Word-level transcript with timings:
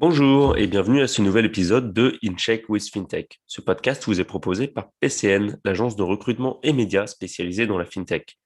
Bonjour 0.00 0.56
et 0.56 0.68
bienvenue 0.68 1.00
à 1.00 1.08
ce 1.08 1.22
nouvel 1.22 1.44
épisode 1.44 1.92
de 1.92 2.16
InCheck 2.22 2.68
with 2.68 2.88
FinTech. 2.88 3.40
Ce 3.48 3.60
podcast 3.60 4.04
vous 4.04 4.20
est 4.20 4.24
proposé 4.24 4.68
par 4.68 4.92
PCN, 5.00 5.58
l'agence 5.64 5.96
de 5.96 6.04
recrutement 6.04 6.60
et 6.62 6.72
médias 6.72 7.08
spécialisée 7.08 7.66
dans 7.66 7.78
la 7.78 7.84
FinTech. 7.84 8.38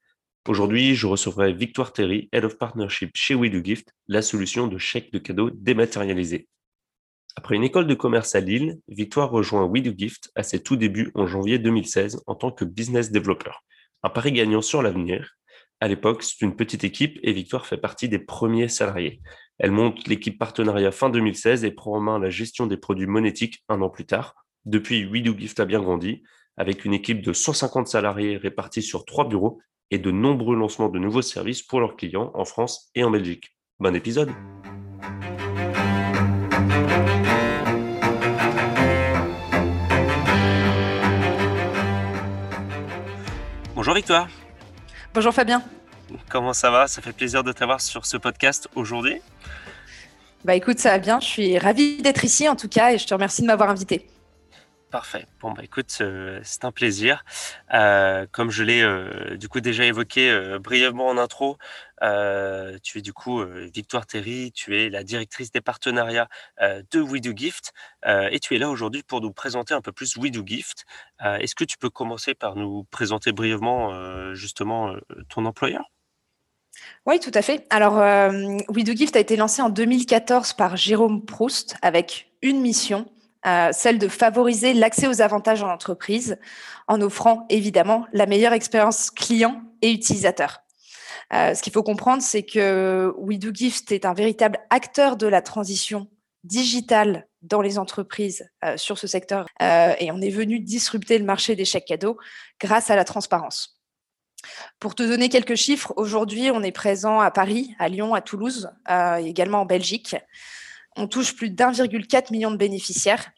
Aujourd'hui, 0.47 0.95
je 0.95 1.05
recevrai 1.05 1.53
Victoire 1.53 1.93
Terry, 1.93 2.27
Head 2.31 2.43
of 2.43 2.57
Partnership 2.57 3.11
chez 3.13 3.35
WeDoGift, 3.35 3.93
la 4.07 4.23
solution 4.23 4.65
de 4.65 4.79
chèque 4.79 5.13
de 5.13 5.19
cadeaux 5.19 5.51
dématérialisé. 5.53 6.47
Après 7.35 7.55
une 7.55 7.63
école 7.63 7.85
de 7.85 7.93
commerce 7.93 8.33
à 8.33 8.39
Lille, 8.39 8.79
Victoire 8.87 9.29
rejoint 9.29 9.69
WeDoGift 9.71 10.31
à 10.33 10.41
ses 10.41 10.63
tout 10.63 10.75
débuts 10.75 11.11
en 11.13 11.27
janvier 11.27 11.59
2016 11.59 12.23
en 12.25 12.33
tant 12.33 12.49
que 12.49 12.65
business 12.65 13.11
developer. 13.11 13.51
Un 14.01 14.09
pari 14.09 14.31
gagnant 14.31 14.63
sur 14.63 14.81
l'avenir. 14.81 15.35
À 15.79 15.87
l'époque, 15.87 16.23
c'est 16.23 16.41
une 16.41 16.55
petite 16.55 16.83
équipe 16.83 17.19
et 17.21 17.31
Victoire 17.31 17.67
fait 17.67 17.77
partie 17.77 18.09
des 18.09 18.17
premiers 18.17 18.69
salariés. 18.69 19.21
Elle 19.59 19.71
monte 19.71 20.07
l'équipe 20.07 20.39
partenariat 20.39 20.91
fin 20.91 21.09
2016 21.09 21.63
et 21.63 21.71
prend 21.71 21.95
en 21.95 21.99
main 21.99 22.19
la 22.19 22.29
gestion 22.29 22.67
des 22.67 22.77
produits 22.77 23.07
monétiques 23.07 23.63
un 23.69 23.81
an 23.81 23.89
plus 23.89 24.05
tard. 24.05 24.35
Depuis, 24.65 25.05
WeDoGift 25.05 25.59
a 25.59 25.65
bien 25.65 25.81
grandi, 25.81 26.23
avec 26.57 26.85
une 26.85 26.93
équipe 26.93 27.21
de 27.21 27.33
150 27.33 27.87
salariés 27.87 28.37
répartis 28.37 28.81
sur 28.81 29.05
trois 29.05 29.27
bureaux 29.27 29.59
et 29.91 29.99
de 29.99 30.11
nombreux 30.11 30.55
lancements 30.55 30.89
de 30.89 30.99
nouveaux 30.99 31.21
services 31.21 31.61
pour 31.61 31.79
leurs 31.79 31.95
clients 31.95 32.31
en 32.33 32.45
France 32.45 32.89
et 32.95 33.03
en 33.03 33.11
Belgique. 33.11 33.55
Bon 33.79 33.95
épisode 33.95 34.31
Bonjour 43.75 43.95
Victoire. 43.95 44.29
Bonjour 45.13 45.33
Fabien. 45.33 45.61
Comment 46.33 46.53
ça 46.53 46.71
va? 46.71 46.87
Ça 46.87 47.03
fait 47.03 47.13
plaisir 47.13 47.43
de 47.43 47.51
t'avoir 47.51 47.79
sur 47.79 48.07
ce 48.07 48.17
podcast 48.17 48.67
aujourd'hui. 48.73 49.21
Bah 50.43 50.55
écoute, 50.55 50.79
ça 50.79 50.89
va 50.89 50.97
bien. 50.97 51.19
Je 51.19 51.27
suis 51.27 51.59
ravie 51.59 52.01
d'être 52.01 52.25
ici 52.25 52.49
en 52.49 52.55
tout 52.55 52.67
cas 52.67 52.91
et 52.91 52.97
je 52.97 53.05
te 53.05 53.13
remercie 53.13 53.43
de 53.43 53.45
m'avoir 53.45 53.69
invité. 53.69 54.07
Parfait. 54.89 55.27
Bon 55.41 55.51
bah 55.51 55.61
écoute, 55.63 55.95
euh, 56.01 56.39
c'est 56.43 56.65
un 56.65 56.71
plaisir. 56.71 57.23
Euh, 57.75 58.25
comme 58.31 58.49
je 58.49 58.63
l'ai 58.63 58.81
euh, 58.81 59.37
du 59.37 59.47
coup 59.47 59.59
déjà 59.59 59.85
évoqué 59.85 60.57
brièvement 60.59 61.07
en 61.07 61.19
intro, 61.19 61.59
tu 62.01 62.97
es 62.97 63.01
du 63.03 63.13
coup 63.13 63.43
Victoire 63.71 64.07
Terry, 64.07 64.51
tu 64.53 64.75
es 64.75 64.89
la 64.89 65.03
directrice 65.03 65.51
des 65.51 65.61
partenariats 65.61 66.29
de 66.59 66.99
We 66.99 67.21
Do 67.21 67.33
Gift 67.35 67.73
et 68.07 68.39
tu 68.39 68.55
es 68.55 68.57
là 68.57 68.71
aujourd'hui 68.71 69.03
pour 69.03 69.21
nous 69.21 69.31
présenter 69.31 69.75
un 69.75 69.81
peu 69.81 69.91
plus 69.91 70.17
We 70.17 70.31
Do 70.31 70.41
Gift. 70.43 70.85
Est-ce 71.23 71.53
que 71.53 71.63
tu 71.63 71.77
peux 71.77 71.91
commencer 71.91 72.33
par 72.33 72.55
nous 72.55 72.85
présenter 72.85 73.33
brièvement 73.33 74.33
justement 74.33 74.95
ton 75.29 75.45
employeur? 75.45 75.92
Oui, 77.05 77.19
tout 77.19 77.31
à 77.33 77.41
fait. 77.41 77.65
Alors, 77.69 77.99
euh, 77.99 78.57
We 78.69 78.83
Do 78.83 78.93
Gift 78.93 79.15
a 79.15 79.19
été 79.19 79.35
lancé 79.35 79.61
en 79.61 79.69
2014 79.69 80.53
par 80.53 80.77
Jérôme 80.77 81.25
Proust 81.25 81.75
avec 81.81 82.31
une 82.41 82.61
mission, 82.61 83.05
euh, 83.45 83.69
celle 83.73 83.99
de 83.99 84.07
favoriser 84.07 84.73
l'accès 84.73 85.07
aux 85.07 85.21
avantages 85.21 85.63
en 85.63 85.69
entreprise 85.69 86.37
en 86.87 87.01
offrant 87.01 87.45
évidemment 87.49 88.05
la 88.13 88.25
meilleure 88.25 88.53
expérience 88.53 89.11
client 89.11 89.61
et 89.81 89.91
utilisateur. 89.91 90.61
Euh, 91.33 91.53
ce 91.53 91.61
qu'il 91.61 91.73
faut 91.73 91.83
comprendre, 91.83 92.21
c'est 92.21 92.43
que 92.43 93.13
We 93.17 93.37
Do 93.37 93.49
Gift 93.53 93.91
est 93.91 94.05
un 94.05 94.13
véritable 94.13 94.59
acteur 94.69 95.17
de 95.17 95.27
la 95.27 95.41
transition 95.41 96.07
digitale 96.43 97.27
dans 97.41 97.61
les 97.61 97.77
entreprises 97.79 98.49
sur 98.75 98.97
ce 98.97 99.07
secteur 99.07 99.45
et 99.61 100.11
on 100.11 100.21
est 100.21 100.29
venu 100.29 100.59
disrupter 100.59 101.17
le 101.17 101.23
marché 101.23 101.55
des 101.55 101.63
chèques 101.63 101.85
cadeaux 101.85 102.17
grâce 102.59 102.89
à 102.89 102.97
la 102.97 103.05
transparence. 103.05 103.82
Pour 104.79 104.95
te 104.95 105.03
donner 105.03 105.29
quelques 105.29 105.55
chiffres, 105.55 105.93
aujourd'hui, 105.95 106.51
on 106.51 106.61
est 106.63 106.71
présent 106.71 107.19
à 107.19 107.31
Paris, 107.31 107.75
à 107.79 107.89
Lyon, 107.89 108.13
à 108.13 108.21
Toulouse, 108.21 108.71
euh, 108.89 109.15
également 109.15 109.61
en 109.61 109.65
Belgique. 109.65 110.15
On 110.95 111.07
touche 111.07 111.35
plus 111.35 111.49
d'1,4 111.49 112.31
million 112.31 112.51
de 112.51 112.57
bénéficiaires 112.57 113.31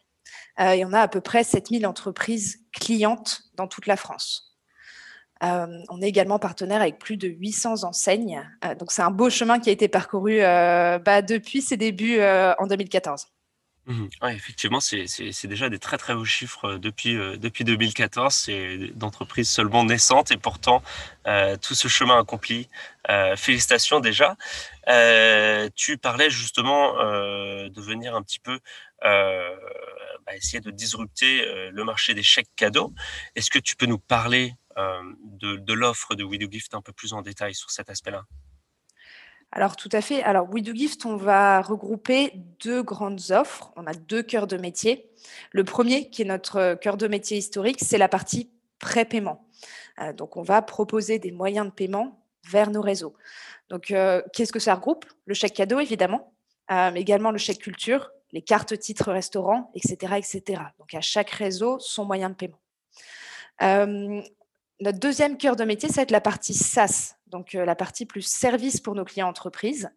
euh, 0.60 0.70
et 0.70 0.84
on 0.84 0.92
a 0.92 1.00
à 1.00 1.08
peu 1.08 1.20
près 1.20 1.44
7000 1.44 1.86
entreprises 1.86 2.60
clientes 2.72 3.42
dans 3.54 3.66
toute 3.66 3.86
la 3.86 3.96
France. 3.96 4.56
Euh, 5.42 5.66
on 5.90 6.00
est 6.00 6.08
également 6.08 6.38
partenaire 6.38 6.80
avec 6.80 6.98
plus 6.98 7.18
de 7.18 7.28
800 7.28 7.84
enseignes. 7.84 8.42
donc, 8.78 8.90
c'est 8.90 9.02
un 9.02 9.10
beau 9.10 9.28
chemin 9.28 9.58
qui 9.58 9.68
a 9.68 9.72
été 9.72 9.86
parcouru 9.86 10.38
bah, 10.40 11.20
depuis 11.20 11.60
ses 11.60 11.76
débuts 11.76 12.20
en 12.22 12.66
2014. 12.66 13.26
Mmh 13.86 14.06
effectivement, 14.30 14.80
c'est 14.80 15.46
déjà 15.46 15.68
des 15.68 15.78
très 15.78 15.96
très 15.96 16.12
hauts 16.12 16.24
chiffres 16.24 16.64
euh, 16.64 16.78
depuis, 16.78 17.16
euh, 17.16 17.36
depuis 17.36 17.62
2014. 17.62 18.34
C'est 18.34 18.78
d'entreprises 18.94 19.48
seulement 19.48 19.84
naissantes 19.84 20.32
et 20.32 20.36
pourtant 20.36 20.82
euh, 21.28 21.56
tout 21.56 21.74
ce 21.74 21.86
chemin 21.86 22.18
accompli. 22.18 22.68
félicitations 23.36 24.00
déjà. 24.00 24.36
tu 25.76 25.98
parlais 25.98 26.30
justement 26.30 26.94
de 26.96 27.80
venir 27.80 28.16
un 28.16 28.22
petit 28.22 28.40
peu 28.40 28.58
bah, 29.02 30.34
essayer 30.34 30.60
de 30.60 30.72
disrupter 30.72 31.70
le 31.70 31.84
marché 31.84 32.14
des 32.14 32.24
chèques 32.24 32.50
cadeaux. 32.56 32.92
Est-ce 33.36 33.50
que 33.50 33.60
tu 33.60 33.76
peux 33.76 33.86
nous 33.86 33.98
parler 33.98 34.54
de, 34.76 35.56
de 35.56 35.72
l'offre 35.72 36.16
de 36.16 36.24
We 36.24 36.40
Gift 36.50 36.74
un 36.74 36.82
peu 36.82 36.92
plus 36.92 37.12
en 37.12 37.22
détail 37.22 37.54
sur 37.54 37.70
cet 37.70 37.90
aspect-là? 37.90 38.24
Alors 39.52 39.76
tout 39.76 39.88
à 39.92 40.00
fait. 40.00 40.22
Alors 40.22 40.48
We 40.52 40.62
Do 40.62 40.74
Gift, 40.74 41.06
on 41.06 41.16
va 41.16 41.62
regrouper 41.62 42.32
deux 42.60 42.82
grandes 42.82 43.30
offres. 43.30 43.72
On 43.76 43.86
a 43.86 43.94
deux 43.94 44.22
cœurs 44.22 44.46
de 44.46 44.56
métier. 44.56 45.08
Le 45.52 45.64
premier, 45.64 46.10
qui 46.10 46.22
est 46.22 46.26
notre 46.26 46.74
cœur 46.74 46.96
de 46.96 47.08
métier 47.08 47.38
historique, 47.38 47.78
c'est 47.80 47.98
la 47.98 48.08
partie 48.08 48.50
pré-paiement. 48.78 49.46
Euh, 50.00 50.12
donc 50.12 50.36
on 50.36 50.42
va 50.42 50.60
proposer 50.62 51.18
des 51.18 51.32
moyens 51.32 51.66
de 51.66 51.72
paiement 51.72 52.20
vers 52.50 52.70
nos 52.70 52.82
réseaux. 52.82 53.14
Donc 53.68 53.90
euh, 53.90 54.22
qu'est-ce 54.32 54.52
que 54.52 54.58
ça 54.58 54.74
regroupe? 54.74 55.06
Le 55.24 55.34
chèque 55.34 55.54
cadeau, 55.54 55.80
évidemment, 55.80 56.32
euh, 56.70 56.90
mais 56.92 57.00
également 57.00 57.30
le 57.30 57.38
chèque 57.38 57.60
culture, 57.60 58.10
les 58.32 58.42
cartes 58.42 58.78
titres 58.78 59.10
restaurants, 59.10 59.70
etc., 59.74 60.14
etc. 60.18 60.62
Donc 60.78 60.94
à 60.94 61.00
chaque 61.00 61.30
réseau, 61.30 61.78
son 61.78 62.04
moyen 62.04 62.30
de 62.30 62.34
paiement. 62.34 62.60
Notre 64.80 64.98
deuxième 64.98 65.36
cœur 65.36 65.56
de 65.56 65.64
métier, 65.64 65.88
ça 65.88 65.96
va 65.96 66.02
être 66.02 66.10
la 66.10 66.20
partie 66.20 66.54
SaaS, 66.54 67.16
donc 67.28 67.54
la 67.54 67.74
partie 67.74 68.06
plus 68.06 68.22
service 68.22 68.80
pour 68.80 68.94
nos 68.94 69.04
clients 69.04 69.28
entreprises. 69.28 69.90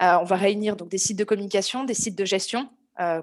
on 0.00 0.24
va 0.24 0.36
réunir 0.36 0.76
donc 0.76 0.88
des 0.88 0.98
sites 0.98 1.18
de 1.18 1.24
communication, 1.24 1.84
des 1.84 1.94
sites 1.94 2.16
de 2.16 2.24
gestion, 2.24 2.68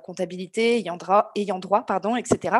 comptabilité, 0.03 0.77
ayant 0.77 0.97
droit, 0.97 1.31
ayant 1.35 1.59
droit 1.59 1.85
pardon, 1.85 2.15
etc. 2.15 2.57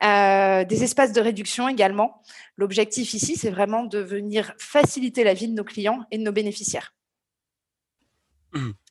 des 0.00 0.82
espaces 0.82 1.12
de 1.12 1.20
réduction 1.20 1.68
également. 1.68 2.22
L'objectif 2.56 3.14
ici, 3.14 3.36
c'est 3.36 3.50
vraiment 3.50 3.84
de 3.84 3.98
venir 3.98 4.54
faciliter 4.58 5.24
la 5.24 5.34
vie 5.34 5.48
de 5.48 5.54
nos 5.54 5.64
clients 5.64 6.00
et 6.10 6.18
de 6.18 6.22
nos 6.22 6.32
bénéficiaires. 6.32 6.94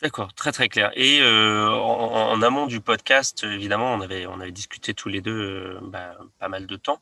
D'accord, 0.01 0.34
très 0.34 0.51
très 0.51 0.68
clair. 0.68 0.91
Et 0.96 1.22
euh, 1.22 1.69
en, 1.69 2.41
amont 2.41 2.66
du 2.66 2.81
podcast, 2.81 3.44
évidemment, 3.44 3.94
on 3.94 4.01
avait, 4.01 4.25
on 4.28 4.40
avait 4.41 4.51
discuté 4.51 4.94
tous 4.94 5.07
les 5.07 5.22
deux 5.22 5.31
euh, 5.31 5.79
bah, 5.84 6.18
pas 6.40 6.50
mal 6.50 6.68
de 6.68 6.75
temps. 6.75 7.00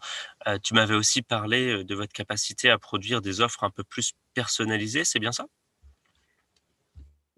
Euh, 0.47 0.59
tu 0.61 0.75
m'avais 0.75 0.94
aussi 0.94 1.23
parlé 1.23 1.83
de 1.83 1.95
votre 1.95 2.13
capacité 2.13 2.69
à 2.69 2.77
produire 2.77 3.22
des 3.22 3.41
offres 3.41 3.63
un 3.63 3.72
peu 3.72 3.83
plus 3.83 4.13
personnalisées, 4.35 5.03
c'est 5.03 5.19
bien 5.19 5.31
ça? 5.31 5.45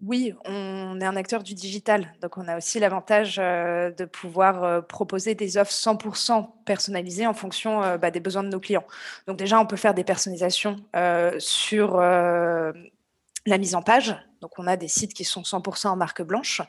Oui, 0.02 0.34
on 0.44 1.00
est 1.00 1.06
un 1.06 1.16
acteur 1.16 1.42
du 1.42 1.54
digital, 1.54 2.12
donc 2.20 2.36
on 2.36 2.46
a 2.46 2.58
aussi 2.58 2.78
l'avantage 2.78 3.36
de 3.36 4.04
pouvoir 4.04 4.86
proposer 4.86 5.34
des 5.34 5.56
offres 5.56 5.72
100% 5.72 6.46
personnalisées 6.66 7.26
en 7.26 7.32
fonction 7.32 7.96
bah, 7.96 8.10
des 8.10 8.20
besoins 8.20 8.42
de 8.42 8.48
nos 8.48 8.60
clients. 8.60 8.84
Donc 9.26 9.38
déjà, 9.38 9.58
on 9.58 9.64
peut 9.64 9.76
faire 9.76 9.94
des 9.94 10.04
personnalisations 10.04 10.76
sur 11.38 12.02
la 13.46 13.58
mise 13.58 13.74
en 13.74 13.82
page. 13.82 14.14
Donc, 14.44 14.58
on 14.58 14.66
a 14.66 14.76
des 14.76 14.88
sites 14.88 15.14
qui 15.14 15.24
sont 15.24 15.40
100% 15.40 15.88
en 15.88 15.96
marque 15.96 16.20
blanche, 16.20 16.60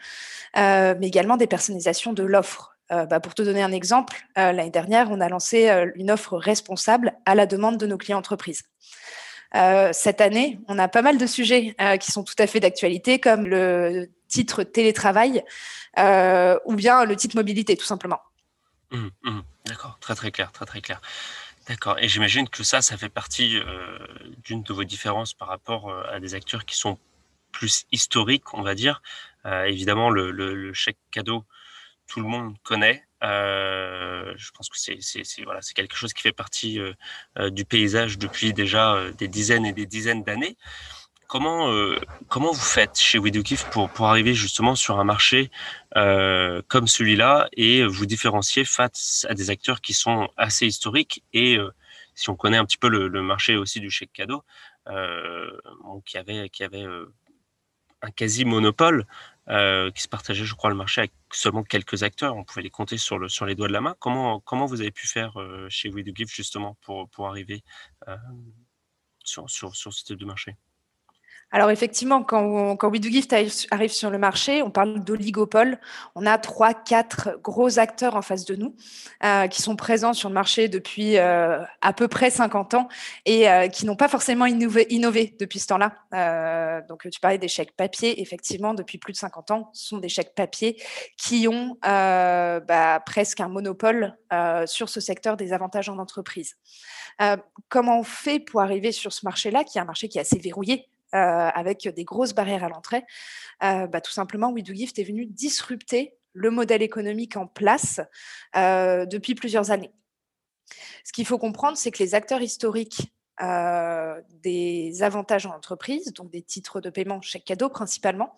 euh, 0.55 0.95
mais 0.97 1.07
également 1.07 1.35
des 1.35 1.45
personnalisations 1.45 2.13
de 2.13 2.23
l'offre. 2.23 2.77
Euh, 2.93 3.05
bah, 3.05 3.19
pour 3.19 3.35
te 3.35 3.41
donner 3.41 3.61
un 3.61 3.73
exemple, 3.73 4.15
euh, 4.37 4.53
l'année 4.53 4.69
dernière, 4.69 5.11
on 5.11 5.19
a 5.19 5.27
lancé 5.27 5.67
une 5.95 6.09
offre 6.09 6.37
responsable 6.37 7.15
à 7.25 7.35
la 7.35 7.45
demande 7.45 7.77
de 7.77 7.85
nos 7.85 7.97
clients 7.97 8.19
entreprises. 8.19 8.63
cette 9.91 10.21
année, 10.21 10.57
on 10.69 10.79
a 10.79 10.87
pas 10.87 11.01
mal 11.01 11.17
de 11.17 11.27
sujets 11.27 11.75
qui 11.99 12.13
sont 12.13 12.23
tout 12.23 12.35
à 12.39 12.47
fait 12.47 12.61
d'actualité, 12.61 13.19
comme 13.19 13.45
le 13.45 14.09
titre 14.29 14.63
télétravail 14.63 15.43
ou 16.65 16.75
bien 16.75 17.03
le 17.03 17.15
titre 17.17 17.35
mobilité, 17.35 17.75
tout 17.75 17.85
simplement. 17.85 18.21
Mmh, 18.91 19.07
mmh. 19.23 19.41
D'accord, 19.65 19.97
très 19.99 20.15
très 20.15 20.31
clair, 20.31 20.53
très 20.53 20.65
très 20.65 20.79
clair. 20.79 21.01
D'accord. 21.67 21.97
Et 21.99 22.07
j'imagine 22.07 22.47
que 22.47 22.63
ça, 22.63 22.81
ça 22.81 22.95
fait 22.95 23.09
partie 23.09 23.59
d'une 24.45 24.63
de 24.63 24.73
vos 24.73 24.85
différences 24.85 25.33
par 25.33 25.49
rapport 25.49 25.91
à 26.09 26.21
des 26.21 26.35
acteurs 26.35 26.63
qui 26.63 26.77
sont 26.77 26.97
plus 27.55 27.85
historiques, 27.91 28.53
on 28.53 28.61
va 28.61 28.75
dire. 28.75 29.01
évidemment, 29.45 30.09
le, 30.09 30.73
chèque 30.73 30.97
cadeau, 31.11 31.45
tout 32.07 32.19
le 32.19 32.27
monde 32.27 32.55
connaît. 32.63 33.03
je 33.21 34.51
pense 34.51 34.69
que 34.69 34.77
c'est 34.77 35.43
voilà, 35.43 35.61
quelque 35.73 35.95
chose 35.95 36.13
qui 36.13 36.21
fait 36.21 36.33
partie 36.33 36.79
du 37.39 37.65
paysage 37.65 38.17
depuis 38.17 38.53
déjà 38.53 39.11
des 39.17 39.27
dizaines 39.27 39.65
et 39.65 39.73
des 39.73 39.85
dizaines 39.85 40.23
d'années. 40.23 40.57
Comment, 41.27 41.71
euh, 41.71 41.99
comment 42.27 42.51
vous 42.51 42.59
faites 42.59 42.99
chez 42.99 43.17
WeDoGift 43.17 43.71
pour, 43.71 43.89
pour 43.89 44.07
arriver 44.07 44.35
justement 44.35 44.75
sur 44.75 44.99
un 44.99 45.03
marché 45.03 45.49
euh, 45.97 46.61
comme 46.67 46.87
celui-là 46.87 47.49
et 47.53 47.83
vous 47.83 48.05
différencier 48.05 48.63
face 48.63 49.25
à 49.27 49.33
des 49.33 49.49
acteurs 49.49 49.81
qui 49.81 49.93
sont 49.93 50.29
assez 50.37 50.67
historiques 50.67 51.23
et 51.33 51.57
euh, 51.57 51.71
si 52.13 52.29
on 52.29 52.35
connaît 52.35 52.57
un 52.57 52.65
petit 52.65 52.77
peu 52.77 52.89
le, 52.89 53.09
marché 53.23 53.57
aussi 53.57 53.79
du 53.79 53.89
chèque 53.89 54.13
cadeau, 54.13 54.43
qui 56.05 56.17
avait, 56.17 56.49
qui 56.49 56.63
avait 56.63 56.85
un 58.05 58.11
quasi 58.11 58.45
monopole, 58.45 59.05
qui 59.47 60.01
se 60.01 60.07
partageait, 60.07 60.45
je 60.45 60.55
crois, 60.55 60.69
le 60.69 60.75
marché 60.75 61.01
avec 61.01 61.11
seulement 61.31 61.63
quelques 61.63 62.03
acteurs. 62.03 62.35
On 62.35 62.43
pouvait 62.43 62.63
les 62.63 62.69
compter 62.69 62.97
sur, 62.97 63.19
le, 63.19 63.29
sur 63.29 63.45
les 63.45 63.55
doigts 63.55 63.67
de 63.67 63.73
la 63.73 63.81
main. 63.81 63.95
Comment, 63.99 64.39
comment 64.39 64.65
vous 64.65 64.81
avez 64.81 64.91
pu 64.91 65.07
faire 65.07 65.33
chez 65.69 65.89
We 65.89 66.03
Do 66.03 66.11
Give 66.15 66.29
justement 66.29 66.77
pour, 66.81 67.09
pour 67.09 67.27
arriver 67.27 67.63
sur, 69.23 69.49
sur, 69.49 69.75
sur 69.75 69.93
ce 69.93 70.03
type 70.03 70.17
de 70.17 70.25
marché? 70.25 70.55
Alors 71.51 71.69
effectivement, 71.71 72.21
quand, 72.23 72.83
We 72.83 72.99
Do 72.99 73.09
Gift 73.09 73.33
arrive 73.71 73.91
sur 73.91 74.09
le 74.09 74.17
marché, 74.17 74.61
on 74.61 74.71
parle 74.71 75.01
d'oligopole. 75.01 75.79
On 76.15 76.25
a 76.25 76.37
trois, 76.37 76.73
quatre 76.73 77.39
gros 77.41 77.79
acteurs 77.79 78.15
en 78.15 78.21
face 78.21 78.43
de 78.43 78.55
nous 78.55 78.75
euh, 79.23 79.47
qui 79.47 79.61
sont 79.61 79.77
présents 79.77 80.13
sur 80.13 80.27
le 80.27 80.35
marché 80.35 80.67
depuis 80.67 81.17
euh, 81.17 81.63
à 81.81 81.93
peu 81.93 82.09
près 82.09 82.29
50 82.29 82.73
ans 82.73 82.89
et 83.25 83.49
euh, 83.49 83.67
qui 83.67 83.85
n'ont 83.85 83.95
pas 83.95 84.09
forcément 84.09 84.45
innové, 84.45 85.35
depuis 85.39 85.59
ce 85.59 85.67
temps-là. 85.67 86.83
donc 86.89 87.07
tu 87.09 87.19
parlais 87.21 87.37
des 87.37 87.47
chèques 87.47 87.75
papier. 87.75 88.21
Effectivement, 88.21 88.73
depuis 88.73 88.97
plus 88.97 89.13
de 89.13 89.17
50 89.17 89.51
ans, 89.51 89.69
ce 89.71 89.87
sont 89.87 89.99
des 89.99 90.09
chèques 90.09 90.35
papier 90.35 90.81
qui 91.17 91.47
ont 91.47 91.77
bah, 91.81 93.01
presque 93.05 93.39
un 93.39 93.47
monopole 93.47 94.17
sur 94.65 94.89
ce 94.89 94.99
secteur 94.99 95.37
des 95.37 95.53
avantages 95.53 95.87
en 95.87 95.99
entreprise. 95.99 96.55
comment 97.69 97.99
on 97.99 98.03
fait 98.03 98.39
pour 98.39 98.59
arriver 98.61 98.91
sur 98.91 99.13
ce 99.13 99.21
marché-là, 99.23 99.63
qui 99.63 99.77
est 99.77 99.81
un 99.81 99.85
marché 99.85 100.09
qui 100.09 100.17
est 100.17 100.21
assez 100.21 100.39
verrouillé? 100.39 100.89
Avec 101.15 101.87
des 101.87 102.03
grosses 102.03 102.33
barrières 102.33 102.63
à 102.63 102.69
l'entrée, 102.69 103.03
euh, 103.63 103.87
bah, 103.87 104.01
tout 104.01 104.11
simplement, 104.11 104.51
WeDoGift 104.51 104.99
est 104.99 105.03
venu 105.03 105.25
disrupter 105.25 106.15
le 106.33 106.51
modèle 106.51 106.81
économique 106.81 107.37
en 107.37 107.47
place 107.47 108.01
euh, 108.55 109.05
depuis 109.05 109.35
plusieurs 109.35 109.71
années. 109.71 109.91
Ce 111.03 111.13
qu'il 111.13 111.25
faut 111.25 111.37
comprendre, 111.37 111.77
c'est 111.77 111.91
que 111.91 112.03
les 112.03 112.15
acteurs 112.15 112.41
historiques 112.41 113.11
des 114.41 115.03
avantages 115.03 115.45
en 115.45 115.53
entreprise, 115.53 116.13
donc 116.13 116.31
des 116.31 116.41
titres 116.41 116.79
de 116.79 116.89
paiement, 116.89 117.21
chèques 117.21 117.43
cadeaux 117.43 117.67
principalement, 117.67 118.33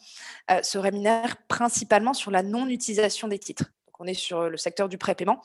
se 0.63 0.79
rémunèrent 0.79 1.37
principalement 1.47 2.15
sur 2.15 2.31
la 2.31 2.41
non-utilisation 2.41 3.27
des 3.27 3.37
titres 3.37 3.71
on 3.99 4.05
est 4.05 4.13
sur 4.13 4.49
le 4.49 4.57
secteur 4.57 4.89
du 4.89 4.97
prépaiement. 4.97 5.41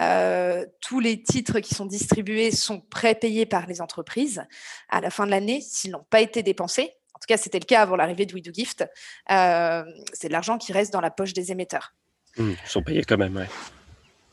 Euh, 0.00 0.66
tous 0.80 1.00
les 1.00 1.22
titres 1.22 1.60
qui 1.60 1.74
sont 1.74 1.86
distribués 1.86 2.50
sont 2.50 2.80
prépayés 2.80 3.46
par 3.46 3.66
les 3.66 3.80
entreprises 3.80 4.44
à 4.88 5.00
la 5.00 5.10
fin 5.10 5.26
de 5.26 5.30
l'année 5.30 5.60
s'ils 5.60 5.90
n'ont 5.90 6.06
pas 6.10 6.20
été 6.20 6.42
dépensés. 6.42 6.92
En 7.14 7.18
tout 7.18 7.26
cas, 7.28 7.36
c'était 7.36 7.58
le 7.58 7.64
cas 7.64 7.82
avant 7.82 7.96
l'arrivée 7.96 8.26
de 8.26 8.34
WeDoGift. 8.34 8.84
Euh, 9.30 9.84
c'est 10.12 10.28
de 10.28 10.32
l'argent 10.32 10.58
qui 10.58 10.72
reste 10.72 10.92
dans 10.92 11.00
la 11.00 11.10
poche 11.10 11.32
des 11.32 11.52
émetteurs. 11.52 11.94
Mmh, 12.36 12.50
ils 12.64 12.68
sont 12.68 12.82
payés 12.82 13.04
quand 13.04 13.16
même, 13.16 13.36
oui. 13.36 13.44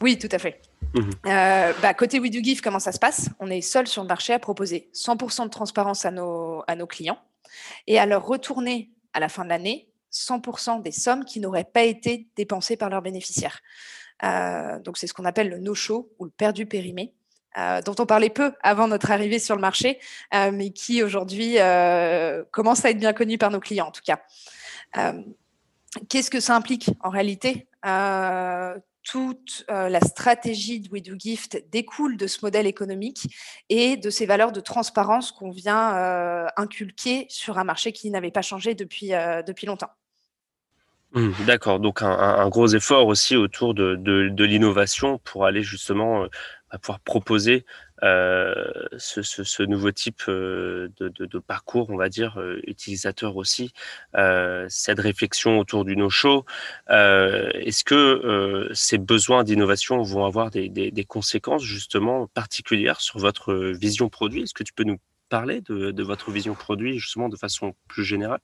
Oui, 0.01 0.17
tout 0.17 0.29
à 0.31 0.39
fait. 0.39 0.61
Mmh. 0.95 1.09
Euh, 1.27 1.73
bah, 1.81 1.93
côté 1.93 2.19
WeDoGift, 2.19 2.63
comment 2.63 2.79
ça 2.79 2.91
se 2.91 2.99
passe? 2.99 3.29
On 3.39 3.49
est 3.49 3.61
seul 3.61 3.87
sur 3.87 4.01
le 4.01 4.07
marché 4.07 4.33
à 4.33 4.39
proposer 4.39 4.89
100% 4.93 5.45
de 5.45 5.49
transparence 5.49 6.05
à 6.05 6.11
nos, 6.11 6.63
à 6.67 6.75
nos 6.75 6.87
clients 6.87 7.19
et 7.85 7.99
à 7.99 8.05
leur 8.05 8.25
retourner 8.25 8.89
à 9.13 9.19
la 9.19 9.29
fin 9.29 9.43
de 9.43 9.49
l'année 9.49 9.90
100% 10.11 10.81
des 10.81 10.91
sommes 10.91 11.25
qui 11.25 11.39
n'auraient 11.39 11.63
pas 11.63 11.83
été 11.83 12.27
dépensées 12.35 12.77
par 12.77 12.89
leurs 12.89 13.01
bénéficiaires. 13.01 13.61
Euh, 14.23 14.79
donc 14.79 14.97
c'est 14.97 15.07
ce 15.07 15.13
qu'on 15.13 15.25
appelle 15.25 15.49
le 15.49 15.59
no-show 15.59 16.11
ou 16.19 16.25
le 16.25 16.31
perdu 16.31 16.65
périmé. 16.65 17.13
Euh, 17.57 17.81
dont 17.81 17.95
on 17.99 18.05
parlait 18.05 18.29
peu 18.29 18.53
avant 18.63 18.87
notre 18.87 19.11
arrivée 19.11 19.37
sur 19.37 19.55
le 19.55 19.61
marché, 19.61 19.99
euh, 20.33 20.51
mais 20.53 20.69
qui 20.69 21.03
aujourd'hui 21.03 21.57
commence 22.51 22.85
à 22.85 22.91
être 22.91 22.97
bien 22.97 23.11
connu 23.11 23.37
par 23.37 23.51
nos 23.51 23.59
clients 23.59 23.87
en 23.87 23.91
tout 23.91 24.03
cas. 24.05 24.21
Qu'est-ce 26.07 26.31
que 26.31 26.39
ça 26.39 26.55
implique 26.55 26.89
en 27.01 27.09
réalité? 27.09 27.67
Toute 29.03 29.65
la 29.67 29.99
stratégie 29.99 30.79
de 30.79 30.89
We 30.91 31.03
Do 31.03 31.15
Gift 31.17 31.61
découle 31.71 32.15
de 32.15 32.25
ce 32.27 32.37
modèle 32.41 32.67
économique 32.67 33.27
et 33.67 33.97
de 33.97 34.09
ces 34.09 34.25
valeurs 34.25 34.53
de 34.53 34.61
transparence 34.61 35.33
qu'on 35.33 35.51
vient 35.51 36.47
inculquer 36.55 37.25
sur 37.27 37.57
un 37.57 37.65
marché 37.65 37.91
qui 37.91 38.09
n'avait 38.11 38.31
pas 38.31 38.41
changé 38.41 38.75
depuis, 38.75 39.09
depuis 39.09 39.67
longtemps. 39.67 39.89
Mmh, 41.13 41.31
d'accord, 41.45 41.81
donc 41.81 42.01
un, 42.03 42.47
gros 42.47 42.67
effort 42.67 43.07
aussi 43.07 43.35
autour 43.35 43.73
de, 43.73 44.43
l'innovation 44.45 45.17
pour 45.19 45.45
aller 45.45 45.61
justement 45.61 46.23
euh, 46.23 46.27
pouvoir 46.81 47.01
proposer 47.01 47.65
euh, 48.01 48.55
ce, 48.97 49.63
nouveau 49.63 49.91
type 49.91 50.21
euh, 50.29 50.87
de, 50.99 51.39
parcours, 51.39 51.89
on 51.89 51.97
va 51.97 52.07
dire, 52.07 52.41
utilisateur 52.65 53.35
aussi, 53.35 53.73
cette 54.69 54.99
réflexion 54.99 55.59
autour 55.59 55.83
du 55.83 55.97
no-show. 55.97 56.45
Est-ce 56.87 57.83
que 57.83 58.69
ces 58.73 58.97
besoins 58.97 59.43
d'innovation 59.43 60.01
vont 60.03 60.25
avoir 60.25 60.49
des, 60.49 60.69
des, 60.69 60.91
des, 60.91 61.03
conséquences 61.03 61.63
justement 61.63 62.27
particulières 62.27 63.01
sur 63.01 63.19
votre 63.19 63.53
vision 63.53 64.07
produit? 64.07 64.43
Est-ce 64.43 64.53
que 64.53 64.63
tu 64.63 64.73
peux 64.73 64.85
nous 64.85 64.99
parler 65.27 65.59
de, 65.61 65.91
de 65.91 66.03
votre 66.03 66.31
vision 66.31 66.55
produit 66.55 66.99
justement 66.99 67.27
de 67.27 67.35
façon 67.35 67.75
plus 67.89 68.05
générale? 68.05 68.39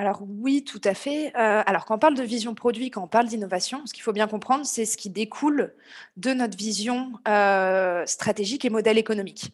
Alors 0.00 0.22
oui, 0.26 0.64
tout 0.64 0.80
à 0.84 0.94
fait. 0.94 1.26
Euh, 1.36 1.62
alors 1.66 1.84
quand 1.84 1.96
on 1.96 1.98
parle 1.98 2.14
de 2.14 2.22
vision 2.22 2.54
produit, 2.54 2.90
quand 2.90 3.02
on 3.02 3.06
parle 3.06 3.26
d'innovation, 3.26 3.84
ce 3.84 3.92
qu'il 3.92 4.02
faut 4.02 4.14
bien 4.14 4.26
comprendre, 4.26 4.64
c'est 4.64 4.86
ce 4.86 4.96
qui 4.96 5.10
découle 5.10 5.74
de 6.16 6.32
notre 6.32 6.56
vision 6.56 7.12
euh, 7.28 8.06
stratégique 8.06 8.64
et 8.64 8.70
modèle 8.70 8.96
économique. 8.96 9.52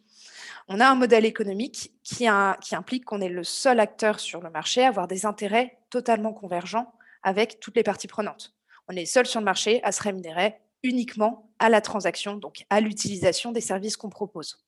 On 0.68 0.78
a 0.78 0.86
un 0.86 0.94
modèle 0.94 1.24
économique 1.24 1.92
qui, 2.04 2.28
implique 2.28 3.04
qu'on 3.04 3.20
est 3.20 3.28
le 3.28 3.42
seul 3.42 3.80
acteur 3.80 4.20
sur 4.20 4.40
le 4.40 4.48
marché 4.50 4.84
à 4.84 4.88
avoir 4.88 5.08
des 5.08 5.26
intérêts 5.26 5.78
totalement 5.90 6.32
convergents 6.32 6.92
avec 7.24 7.58
toutes 7.58 7.74
les 7.74 7.82
parties 7.82 8.06
prenantes. 8.06 8.54
On 8.86 8.94
est 8.94 9.04
seul 9.04 9.26
sur 9.26 9.40
le 9.40 9.44
marché 9.44 9.80
à 9.82 9.90
se 9.90 10.00
rémunérer 10.00 10.54
uniquement 10.84 11.50
à 11.58 11.68
la 11.70 11.80
transaction, 11.80 12.36
donc 12.36 12.66
à 12.70 12.80
l'utilisation 12.80 13.50
des 13.50 13.60
services 13.60 13.96
qu'on 13.96 14.10
propose. 14.10 14.64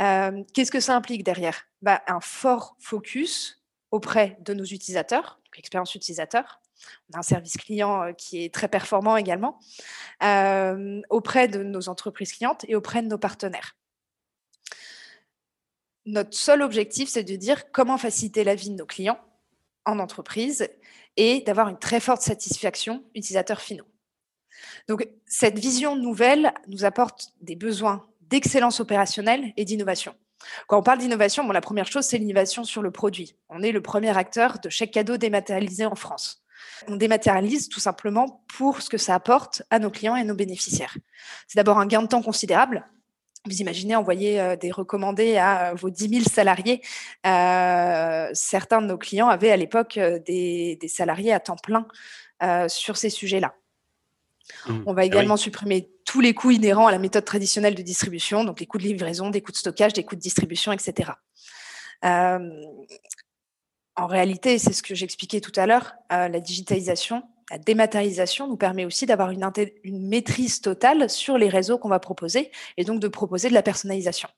Euh, 0.00 0.42
qu'est-ce 0.52 0.72
que 0.72 0.80
ça 0.80 0.96
implique 0.96 1.22
derrière? 1.22 1.68
Bah, 1.82 2.02
Un 2.08 2.20
fort 2.20 2.74
focus 2.80 3.62
auprès 3.90 4.36
de 4.40 4.54
nos 4.54 4.64
utilisateurs, 4.64 5.40
expérience 5.58 5.94
utilisateur. 5.94 6.60
On 7.10 7.16
a 7.16 7.20
un 7.20 7.22
service 7.22 7.56
client 7.56 8.02
euh, 8.02 8.12
qui 8.12 8.44
est 8.44 8.52
très 8.52 8.68
performant 8.68 9.16
également, 9.16 9.58
euh, 10.22 11.00
auprès 11.10 11.48
de 11.48 11.62
nos 11.62 11.88
entreprises 11.88 12.32
clientes 12.32 12.64
et 12.68 12.74
auprès 12.74 13.02
de 13.02 13.08
nos 13.08 13.18
partenaires. 13.18 13.76
Notre 16.04 16.36
seul 16.36 16.62
objectif, 16.62 17.08
c'est 17.08 17.24
de 17.24 17.36
dire 17.36 17.70
comment 17.72 17.98
faciliter 17.98 18.44
la 18.44 18.54
vie 18.54 18.70
de 18.70 18.76
nos 18.76 18.86
clients 18.86 19.18
en 19.84 19.98
entreprise 19.98 20.68
et 21.16 21.40
d'avoir 21.40 21.68
une 21.68 21.78
très 21.78 22.00
forte 22.00 22.22
satisfaction 22.22 23.04
utilisateurs 23.14 23.60
finaux. 23.60 23.86
Donc, 24.88 25.08
cette 25.26 25.58
vision 25.58 25.96
nouvelle 25.96 26.52
nous 26.68 26.84
apporte 26.84 27.32
des 27.40 27.56
besoins 27.56 28.06
d'excellence 28.20 28.80
opérationnelle 28.80 29.52
et 29.56 29.64
d'innovation. 29.64 30.14
Quand 30.66 30.78
on 30.78 30.82
parle 30.82 30.98
d'innovation, 30.98 31.44
bon, 31.44 31.52
la 31.52 31.60
première 31.60 31.86
chose, 31.86 32.04
c'est 32.04 32.18
l'innovation 32.18 32.64
sur 32.64 32.82
le 32.82 32.90
produit. 32.90 33.36
On 33.48 33.62
est 33.62 33.72
le 33.72 33.80
premier 33.80 34.16
acteur 34.16 34.58
de 34.58 34.68
chèque 34.68 34.92
cadeau 34.92 35.16
dématérialisé 35.16 35.86
en 35.86 35.94
France. 35.94 36.42
On 36.88 36.96
dématérialise 36.96 37.68
tout 37.68 37.80
simplement 37.80 38.44
pour 38.56 38.82
ce 38.82 38.90
que 38.90 38.98
ça 38.98 39.14
apporte 39.14 39.62
à 39.70 39.78
nos 39.78 39.90
clients 39.90 40.16
et 40.16 40.20
à 40.20 40.24
nos 40.24 40.34
bénéficiaires. 40.34 40.96
C'est 41.46 41.56
d'abord 41.56 41.78
un 41.78 41.86
gain 41.86 42.02
de 42.02 42.08
temps 42.08 42.22
considérable. 42.22 42.86
Vous 43.46 43.60
imaginez 43.60 43.94
envoyer 43.94 44.40
euh, 44.40 44.56
des 44.56 44.70
recommandés 44.70 45.36
à 45.36 45.70
euh, 45.70 45.74
vos 45.74 45.90
10 45.90 46.08
000 46.08 46.24
salariés. 46.24 46.82
Euh, 47.26 48.28
certains 48.32 48.82
de 48.82 48.86
nos 48.86 48.98
clients 48.98 49.28
avaient 49.28 49.52
à 49.52 49.56
l'époque 49.56 49.98
des, 49.98 50.78
salariés 50.88 51.32
à 51.32 51.40
temps 51.40 51.56
plein 51.56 51.86
sur 52.68 52.96
ces 52.98 53.08
sujets-là. 53.08 53.54
Mmh. 54.66 54.82
On 54.86 54.92
va 54.92 55.02
ah 55.02 55.06
également 55.06 55.36
supprimer 55.36 55.90
tous 56.04 56.20
les 56.20 56.34
coûts 56.34 56.50
inhérents 56.50 56.86
à 56.86 56.92
la 56.92 56.98
méthode 56.98 57.24
traditionnelle 57.24 57.74
de 57.74 57.82
distribution, 57.82 58.44
donc 58.44 58.60
les 58.60 58.66
coûts 58.66 58.78
de 58.78 58.84
livraison, 58.84 59.30
des 59.30 59.40
coûts 59.40 59.52
de 59.52 59.56
stockage, 59.56 59.92
des 59.92 60.04
coûts 60.04 60.16
de 60.16 60.20
distribution, 60.20 60.72
etc. 60.72 61.12
Euh, 62.04 62.38
en 63.96 64.06
réalité, 64.06 64.58
c'est 64.58 64.72
ce 64.72 64.82
que 64.82 64.94
j'expliquais 64.94 65.40
tout 65.40 65.52
à 65.56 65.66
l'heure, 65.66 65.94
euh, 66.12 66.28
la 66.28 66.40
digitalisation, 66.40 67.22
la 67.50 67.58
dématérialisation 67.58 68.48
nous 68.48 68.56
permet 68.56 68.84
aussi 68.84 69.06
d'avoir 69.06 69.30
une, 69.30 69.50
maîtrise 69.84 70.60
totale 70.60 71.08
sur 71.08 71.38
les 71.38 71.48
réseaux 71.48 71.78
qu'on 71.78 71.88
va 71.88 72.00
proposer 72.00 72.50
et 72.76 72.84
donc 72.84 73.00
de 73.00 73.08
proposer 73.08 73.48
de 73.48 73.54
la 73.54 73.62
personnalisation. 73.62 74.28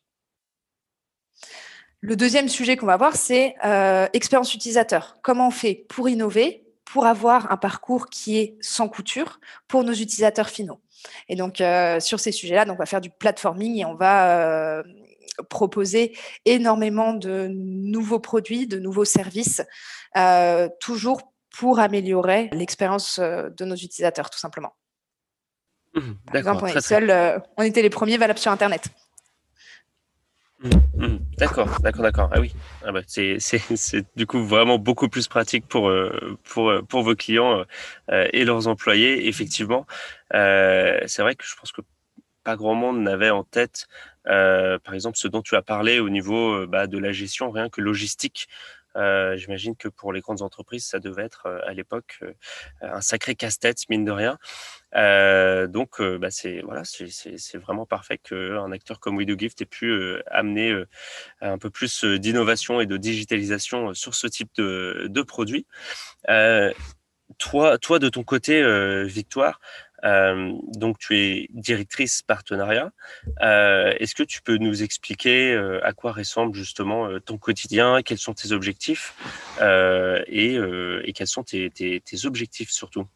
Le 2.01 2.15
deuxième 2.17 2.49
sujet 2.49 2.77
qu'on 2.77 2.87
va 2.87 2.97
voir, 2.97 3.17
c'est 3.17 3.57
euh, 3.65 4.07
expérience 4.13 4.55
utilisateur. 4.55 5.17
Comment 5.23 5.49
on 5.49 5.51
fait 5.51 5.87
pour 5.89 6.09
innover, 6.09 6.68
pour 6.89 7.05
avoir 7.05 7.53
un 7.53 7.59
parcours 7.59 8.07
qui 8.07 8.39
est 8.39 8.57
sans 8.63 8.89
couture 8.89 9.41
pour 9.69 9.85
nos 9.85 9.93
utilisateurs 9.93 10.49
finaux. 10.49 10.81
Et 11.29 11.37
donc, 11.37 11.61
euh, 11.61 12.01
sur 12.01 12.19
ces 12.19 12.33
sujets-là, 12.33 12.65
on 12.69 12.77
va 12.77 12.87
faire 12.87 13.03
du 13.03 13.11
platforming 13.11 13.77
et 13.77 13.85
on 13.85 13.95
va 13.95 14.79
euh, 14.79 14.83
proposer 15.51 16.17
énormément 16.47 17.13
de 17.13 17.49
nouveaux 17.51 18.21
produits, 18.21 18.67
de 18.67 18.79
nouveaux 18.79 19.05
services, 19.05 19.63
euh, 20.17 20.69
toujours 20.81 21.35
pour 21.59 21.79
améliorer 21.79 22.49
l'expérience 22.53 23.19
de 23.21 23.65
nos 23.65 23.77
utilisateurs, 23.77 24.31
tout 24.31 24.39
simplement. 24.39 24.75
Mmh, 25.95 26.13
Par 26.27 26.37
exemple, 26.37 26.65
on, 26.65 27.41
on 27.59 27.63
était 27.65 27.83
les 27.83 27.91
premiers 27.91 28.17
valables 28.17 28.39
sur 28.39 28.51
Internet. 28.51 28.89
Mmh, 30.61 31.07
mmh. 31.07 31.19
D'accord, 31.39 31.69
d'accord, 31.83 32.03
d'accord. 32.03 32.31
Ah 32.33 32.41
oui, 32.41 32.53
ah 32.85 32.91
bah, 32.91 33.01
c'est 33.07 33.39
du 34.17 34.27
coup 34.27 34.45
vraiment 34.45 34.79
beaucoup 34.79 35.09
plus 35.09 35.29
pratique 35.29 35.69
pour, 35.69 35.89
euh, 35.89 36.37
pour, 36.43 36.71
euh, 36.71 36.83
pour 36.83 37.03
vos 37.03 37.15
clients 37.15 37.65
euh, 38.11 38.29
et 38.33 38.45
leurs 38.45 38.67
employés. 38.67 39.29
Effectivement, 39.29 39.87
c'est 40.33 41.19
vrai 41.21 41.37
que 41.37 41.45
je 41.45 41.55
pense 41.55 41.71
que 41.71 41.83
pas 42.43 42.57
grand 42.57 42.75
monde 42.75 43.01
n'avait 43.01 43.31
en 43.31 43.45
tête, 43.45 43.87
par 44.25 44.95
exemple, 44.95 45.17
ce 45.17 45.29
dont 45.29 45.43
tu 45.43 45.55
as 45.55 45.63
parlé 45.63 46.01
au 46.01 46.09
niveau 46.09 46.67
bah, 46.67 46.87
de 46.87 46.99
la 46.99 47.13
gestion, 47.13 47.51
rien 47.51 47.69
que 47.69 47.81
logistique. 47.81 48.49
J'imagine 49.37 49.77
que 49.77 49.89
pour 49.89 50.13
les 50.13 50.21
grandes 50.21 50.43
entreprises, 50.43 50.87
ça 50.87 50.99
devait 50.99 51.25
être 51.25 51.47
à 51.67 51.73
l'époque 51.73 52.21
un 52.81 53.01
sacré 53.01 53.35
casse-tête, 53.35 53.79
mine 53.89 54.05
de 54.05 54.11
rien. 54.11 54.39
donc, 55.69 56.01
bah, 56.01 56.31
c'est 56.31 56.61
voilà, 56.63 56.83
vraiment 57.55 57.87
parfait 57.87 58.19
qu'un 58.19 58.73
acteur 58.73 59.01
comme 59.01 59.19
WeDoGift 59.19 59.61
ait 59.63 59.67
pu 59.67 60.17
amener 60.27 60.75
un 61.41 61.59
peu 61.59 61.71
plus 61.71 62.05
d'innovation 62.05 62.81
et 62.81 62.87
de 62.87 62.97
digitalisation 62.97 63.95
sur 63.95 64.15
ce 64.15 64.27
type 64.27 64.51
de, 64.57 65.07
de 65.09 65.23
produit. 65.23 65.67
toi, 67.39 67.79
toi, 67.79 67.99
de 67.99 68.09
ton 68.09 68.25
côté, 68.25 68.63
Victoire, 69.05 69.61
euh, 70.05 70.53
donc, 70.75 70.99
tu 70.99 71.19
es 71.19 71.49
directrice 71.51 72.23
partenariat. 72.23 72.91
Euh, 73.43 73.93
est-ce 73.99 74.15
que 74.15 74.23
tu 74.23 74.43
peux 74.43 74.57
nous 74.57 74.83
expliquer 74.83 75.53
euh, 75.53 75.85
à 75.85 75.93
quoi 75.93 76.13
ressemble 76.13 76.55
justement 76.55 77.09
ton 77.21 77.39
quotidien, 77.39 78.03
quels 78.03 78.19
sont 78.19 78.35
tes 78.35 78.53
objectifs? 78.53 79.15
Et, 79.61 81.13
quels 81.15 81.27
sont 81.27 81.43
tes, 81.43 81.71
objectifs 82.25 82.71
surtout? 82.71 83.07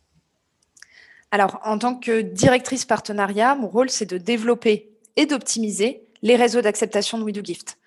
Alors, 1.31 1.61
en 1.65 1.79
tant 1.79 1.95
que 1.95 2.21
directrice 2.21 2.85
partenariat, 2.85 3.55
mon 3.55 3.69
rôle, 3.69 3.89
c'est 3.89 4.07
de 4.07 4.19
développer 4.19 4.91
et 5.17 5.27
d'optimiser 5.27 6.03
les 6.23 6.37
réseaux 6.37 6.61
d'acceptation 6.61 7.19
de 7.19 7.25
WeDoGift. 7.25 7.79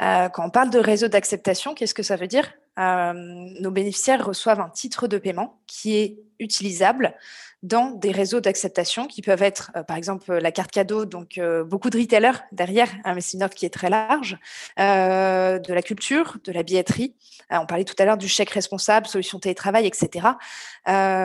Euh, 0.00 0.28
quand 0.28 0.46
on 0.46 0.50
parle 0.50 0.70
de 0.70 0.78
réseau 0.78 1.08
d'acceptation, 1.08 1.74
qu'est-ce 1.74 1.94
que 1.94 2.02
ça 2.02 2.16
veut 2.16 2.26
dire? 2.26 2.52
Nos 2.78 3.70
bénéficiaires 3.70 4.24
reçoivent 4.24 4.60
un 4.60 4.68
titre 4.68 5.08
de 5.08 5.18
paiement 5.18 5.60
qui 5.66 5.96
est 5.96 6.18
utilisable 6.38 7.14
dans 7.62 7.90
des 7.90 8.12
réseaux 8.12 8.40
d'acceptation 8.40 9.06
qui 9.06 9.20
peuvent 9.20 9.42
être, 9.42 9.72
euh, 9.76 9.82
par 9.82 9.96
exemple, 9.96 10.32
la 10.32 10.52
carte 10.52 10.70
cadeau, 10.70 11.04
donc 11.04 11.38
euh, 11.38 11.64
beaucoup 11.64 11.90
de 11.90 11.98
retailers 11.98 12.44
derrière, 12.52 12.88
hein, 13.04 13.14
mais 13.14 13.20
c'est 13.20 13.38
qui 13.54 13.66
est 13.66 13.70
très 13.70 13.90
large, 13.90 14.38
euh, 14.78 15.58
de 15.58 15.72
la 15.72 15.82
culture, 15.82 16.36
de 16.44 16.52
la 16.52 16.62
billetterie. 16.62 17.14
on 17.50 17.66
parlait 17.66 17.84
tout 17.84 17.94
à 17.98 18.04
l'heure 18.04 18.16
du 18.16 18.28
chèque 18.28 18.50
responsable, 18.50 19.06
solution 19.06 19.38
télétravail, 19.38 19.86
etc. 19.86 20.28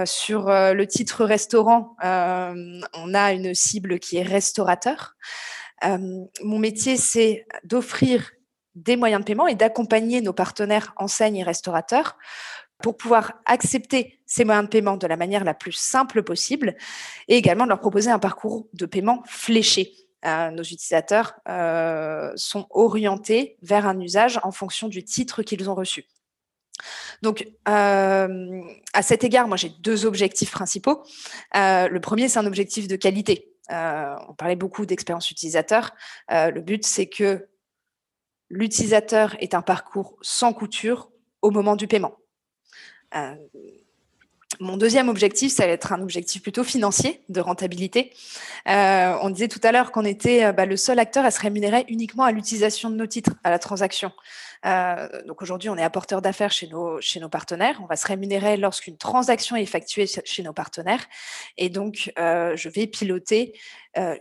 sur 0.06 0.46
le 0.48 0.86
titre 0.86 1.26
restaurant, 1.26 1.96
on 2.02 3.14
a 3.14 3.34
une 3.34 3.54
cible 3.54 4.00
qui 4.00 4.18
est 4.18 4.24
restaurateur. 4.24 5.16
mon 5.84 6.60
métier, 6.60 6.98
c'est 6.98 7.46
d'offrir 7.64 8.32
des 8.76 8.96
moyens 8.96 9.22
de 9.22 9.26
paiement 9.26 9.48
et 9.48 9.56
d'accompagner 9.56 10.22
nos 10.22 10.34
partenaires 10.34 10.94
enseignes 10.98 11.38
et 11.38 11.44
restaurateurs 11.44 12.18
pour 12.82 12.98
pouvoir 12.98 13.34
accepter 13.46 14.20
ces 14.26 14.44
moyens 14.46 14.66
de 14.66 14.70
paiement 14.70 14.98
de 14.98 15.08
la 15.08 15.16
manière 15.16 15.44
la 15.44 15.54
plus 15.54 15.72
simple 15.72 16.24
possible 16.24 16.76
et 17.28 17.38
également 17.38 17.64
de 17.64 17.70
leur 17.70 17.80
proposer 17.80 18.12
un 18.12 18.20
parcours 18.20 18.68
de 18.74 18.86
paiement 18.86 19.24
fléché. 19.26 19.94
Euh, 20.26 20.52
nos 20.52 20.64
utilisateurs 20.64 21.34
euh, 21.50 22.32
sont 22.36 22.68
orientés 22.70 23.58
vers 23.62 23.88
un 23.88 24.00
usage 24.00 24.40
en 24.44 24.52
fonction 24.52 24.88
du 24.88 25.04
titre 25.04 25.44
qu'ils 25.44 25.70
ont 25.70 25.76
reçu. 25.76 26.06
Donc, 27.22 27.48
euh, 27.68 28.62
à 28.94 29.02
cet 29.02 29.24
égard, 29.24 29.48
moi, 29.48 29.58
j'ai 29.58 29.70
deux 29.80 30.06
objectifs 30.06 30.52
principaux. 30.52 31.04
le 31.54 31.98
premier, 32.00 32.28
c'est 32.28 32.40
un 32.40 32.46
objectif 32.46 32.88
de 32.88 32.96
qualité. 32.96 33.54
on 33.70 34.34
parlait 34.38 34.56
beaucoup 34.56 34.86
d'expérience 34.86 35.30
utilisateur. 35.30 35.92
le 36.30 36.60
but, 36.60 36.86
c'est 36.86 37.08
que 37.08 37.48
l'utilisateur 38.54 39.36
ait 39.40 39.56
un 39.56 39.62
parcours 39.62 40.16
sans 40.22 40.54
couture 40.54 41.10
au 41.42 41.52
moment 41.52 41.76
du 41.76 41.88
paiement. 41.88 42.16
Euh, 43.16 43.36
mon 44.60 44.78
deuxième 44.78 45.10
objectif, 45.10 45.52
ça 45.52 45.66
va 45.66 45.72
être 45.72 45.92
un 45.92 46.02
objectif 46.02 46.44
plutôt 46.44 46.64
financier, 46.64 47.24
de 47.30 47.42
rentabilité. 47.42 48.14
Euh, 48.70 49.18
on 49.22 49.32
disait 49.32 49.48
tout 49.48 49.60
à 49.64 49.72
l'heure 49.72 49.92
qu'on 49.92 50.06
était 50.06 50.46
euh, 50.46 50.52
bah, 50.52 50.68
le 50.68 50.78
seul 50.78 51.00
acteur 51.00 51.26
à 51.26 51.32
se 51.32 51.40
rémunérer 51.40 51.86
uniquement 51.88 52.24
à 52.24 52.32
l'utilisation 52.32 52.92
de 52.92 52.96
nos 52.96 53.08
titres, 53.08 53.34
à 53.44 53.50
la 53.50 53.58
transaction. 53.58 54.12
donc 55.26 55.42
aujourd'hui, 55.42 55.70
on 55.70 55.78
est 55.78 55.84
apporteur 55.84 56.22
d'affaires 56.22 56.52
chez 56.52 56.68
nos, 56.68 57.30
partenaires. 57.30 57.80
On 57.84 57.88
va 57.88 57.96
se 57.96 58.06
rémunérer 58.06 58.56
lorsqu'une 58.56 58.98
transaction 58.98 59.56
est 59.56 59.64
effectuée 59.64 60.06
chez 60.06 60.44
nos 60.44 60.54
partenaires. 60.54 61.06
Et 61.58 61.70
donc, 61.70 62.14
je 62.16 62.70
vais 62.70 62.86
piloter 62.88 63.60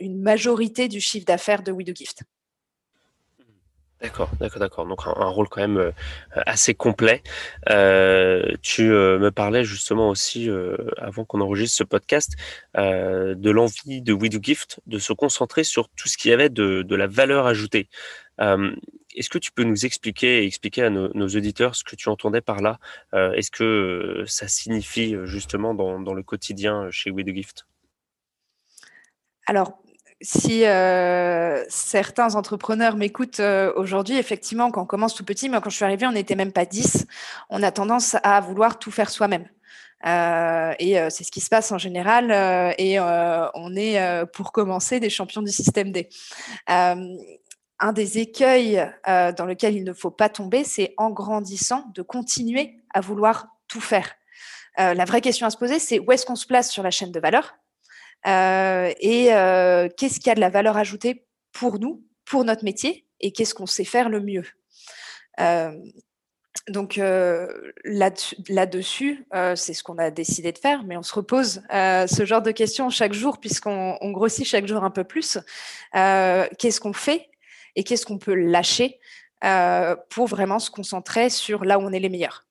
une 0.00 0.20
majorité 0.20 0.88
du 0.88 1.00
chiffre 1.00 1.26
d'affaires 1.26 1.62
de 1.62 1.70
WeDoGift. 1.70 2.24
D'accord, 4.02 4.30
d'accord, 4.40 4.59
d'accord. 4.59 4.87
Donc 4.87 5.06
un, 5.06 5.28
rôle 5.28 5.49
quand 5.49 5.61
même 5.61 5.76
euh, 5.76 5.92
assez 6.35 6.75
complet. 6.75 7.23
Euh, 7.71 8.52
tu 8.61 8.92
euh, 8.92 9.21
me 9.21 9.30
parlais 9.30 9.62
justement 9.62 10.09
aussi, 10.09 10.50
avant 10.99 11.25
qu'on 11.25 11.40
enregistre 11.40 11.76
ce 11.76 11.85
podcast, 11.85 12.32
de 12.75 13.50
l'envie 13.50 14.02
de 14.02 14.12
We 14.12 14.30
Gift 14.42 14.80
de 14.87 14.99
se 14.99 15.12
concentrer 15.12 15.62
sur 15.62 15.88
tout 15.90 16.09
ce 16.09 16.16
qui 16.16 16.32
avait 16.32 16.49
de, 16.49 16.94
la 16.94 17.06
valeur 17.06 17.47
ajoutée. 17.47 17.88
Est-ce 18.38 19.28
que 19.28 19.38
tu 19.38 19.52
peux 19.52 19.64
nous 19.64 19.87
expliquer 19.87 20.42
et 20.42 20.47
expliquer 20.47 20.82
à 20.82 20.90
nos, 20.90 21.28
auditeurs 21.28 21.76
ce 21.76 21.85
que 21.85 21.94
tu 21.94 22.09
entendais 22.09 22.40
par 22.40 22.61
là? 22.61 22.78
Est-ce 23.12 23.50
que 23.50 24.25
ça 24.26 24.49
signifie 24.49 25.14
justement 25.25 25.75
dans, 25.75 26.00
dans 26.00 26.14
le 26.14 26.23
quotidien 26.25 26.90
chez 26.90 27.11
We 27.11 27.25
Gift? 27.26 27.66
Alors, 29.47 29.81
si 30.23 30.64
euh, 30.64 31.64
certains 31.69 32.37
entrepreneurs 32.37 32.97
m'écoutent 32.97 33.41
euh, 33.41 33.73
aujourd'hui, 33.75 34.17
effectivement, 34.17 34.71
quand 34.71 34.83
on 34.83 34.87
commence 34.87 35.14
tout 35.14 35.25
petit, 35.25 35.49
moi, 35.49 35.61
quand 35.61 35.71
je 35.71 35.76
suis 35.76 35.85
arrivée, 35.85 36.07
on 36.07 36.12
n'était 36.12 36.37
même 36.37 36.52
pas 36.52 36.64
10. 36.64 37.07
On 37.50 37.62
a 37.62 37.73
tendance 37.73 38.17
à 38.23 38.41
vouloir 38.41 38.79
tout 38.79 38.93
faire 38.93 39.11
soi-même. 39.11 39.49
Euh, 40.07 40.75
et 40.79 40.97
c'est 41.11 41.25
ce 41.25 41.31
qui 41.31 41.41
se 41.41 41.49
passe 41.49 41.71
en 41.71 41.79
général. 41.79 42.31
et 42.79 42.99
on 43.00 43.76
est, 43.76 44.26
pour 44.33 44.52
commencer, 44.52 45.00
des 45.00 45.11
champions 45.11 45.43
du 45.43 45.52
système 45.52 45.93
D. 45.93 46.09
un 46.67 47.93
des 47.93 48.19
écueils 48.19 48.85
dans 49.07 49.47
lequel 49.47 49.75
il 49.75 49.85
ne 49.85 49.93
faut 49.93 50.11
pas 50.11 50.29
tomber, 50.29 50.64
c'est 50.64 50.95
en 50.97 51.11
grandissant 51.11 51.85
de 51.95 52.02
continuer 52.02 52.76
à 52.95 53.00
vouloir 53.00 53.49
tout 53.69 53.81
faire. 53.81 54.14
la 54.76 55.05
vraie 55.05 55.21
question 55.21 55.47
à 55.47 55.50
se 55.50 55.57
poser, 55.57 55.79
c'est 55.79 56.00
où 56.00 56.11
est-ce 56.11 56.26
qu'on 56.26 56.37
se 56.37 56.47
place 56.47 56.71
sur 56.71 56.83
la 56.83 56.91
chaîne 56.91 57.12
de 57.12 57.21
valeur? 57.21 57.55
Et 58.25 59.33
euh, 59.33 59.88
qu'est-ce 59.97 60.21
qui 60.21 60.31
a 60.31 60.35
de 60.35 60.41
la 60.41 60.50
valeur 60.50 60.76
ajoutée 60.76 61.26
pour 61.52 61.79
nous, 61.79 62.05
pour 62.25 62.45
notre 62.45 62.64
métier, 62.64 63.07
et 63.21 63.33
qu'est-ce 63.33 63.55
qu'on 63.55 63.67
sait 63.67 63.85
faire 63.85 64.09
le 64.09 64.21
mieux? 64.21 64.45
Euh, 65.41 65.73
donc 66.69 67.00
là-dessus, 67.85 69.26
c'est 69.57 69.75
ce 69.75 69.83
qu'on 69.83 69.99
a 69.99 70.11
décidé 70.11 70.52
de 70.52 70.59
faire, 70.59 70.85
mais 70.85 70.97
on 70.97 71.02
se 71.02 71.14
repose 71.14 71.62
ce 71.71 72.25
genre 72.25 72.43
de 72.43 72.52
questions 72.52 72.88
chaque 72.91 73.14
jour 73.14 73.41
puisqu'on 73.41 74.11
grossit 74.12 74.47
chaque 74.47 74.67
jour 74.67 74.85
un 74.85 74.91
peu 74.91 75.02
plus. 75.02 75.38
qu'est-ce 75.93 76.81
qu'on 76.81 76.93
fait 76.93 77.31
et 77.75 77.83
qu'est-ce 77.85 78.07
qu'on 78.07 78.19
peut 78.19 78.35
lâcher 78.35 79.00
pour 80.11 80.26
vraiment 80.26 80.59
se 80.61 80.71
concentrer 80.71 81.31
sur 81.31 81.64
là 81.64 81.79
où 81.79 81.83
on 81.83 81.93
est 81.93 82.00
les 82.00 82.11
meilleurs? 82.11 82.45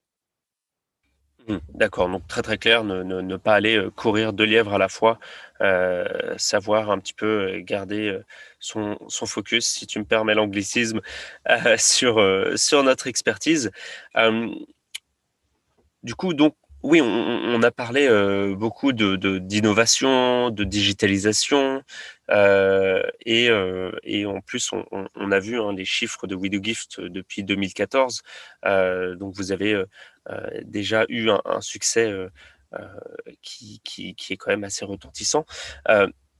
Mmh, 1.48 1.56
d'accord, 1.74 2.08
donc 2.08 2.26
très 2.28 2.42
très 2.42 2.56
clair, 2.56 2.84
ne, 2.84 3.36
pas 3.36 3.54
aller 3.54 3.76
euh, 3.76 3.90
courir 3.90 4.32
deux 4.32 4.44
lièvres 4.44 4.74
à 4.74 4.78
la 4.78 4.88
fois, 4.88 5.18
euh, 5.60 6.04
savoir 6.38 6.90
un 6.90 6.98
petit 6.98 7.14
peu 7.14 7.26
euh, 7.26 7.60
garder 7.60 8.16
son, 8.60 8.96
focus, 9.26 9.66
si 9.66 9.86
tu 9.86 9.98
me 9.98 10.04
permets 10.04 10.34
l'anglicisme, 10.34 11.00
sur, 11.78 12.84
notre 12.84 13.06
expertise. 13.08 13.70
du 16.02 16.14
coup, 16.14 16.34
donc, 16.34 16.54
oui, 16.84 17.00
on, 17.00 17.62
a 17.62 17.70
parlé 17.70 18.08
beaucoup 18.56 18.92
d'innovation, 18.92 20.50
de, 20.50 20.56
de, 20.56 20.64
digitalisation, 20.64 21.82
et, 22.28 23.50
en 24.26 24.40
plus, 24.40 24.70
on, 24.72 25.32
a 25.32 25.38
vu 25.38 25.60
hein, 25.60 25.72
les 25.72 25.84
chiffres 25.84 26.26
de 26.26 26.34
WeDoGift 26.34 27.00
depuis 27.00 27.44
2014. 27.44 28.22
donc, 28.64 29.34
vous 29.34 29.52
avez 29.52 29.84
déjà 30.62 31.04
eu 31.08 31.30
un, 31.30 31.60
succès 31.60 32.10
euh, 32.10 32.28
euh, 32.74 32.86
qui, 33.42 33.80
qui, 33.84 34.14
est 34.30 34.36
quand 34.36 34.50
même 34.50 34.64
assez 34.64 34.84
retentissant. 34.84 35.44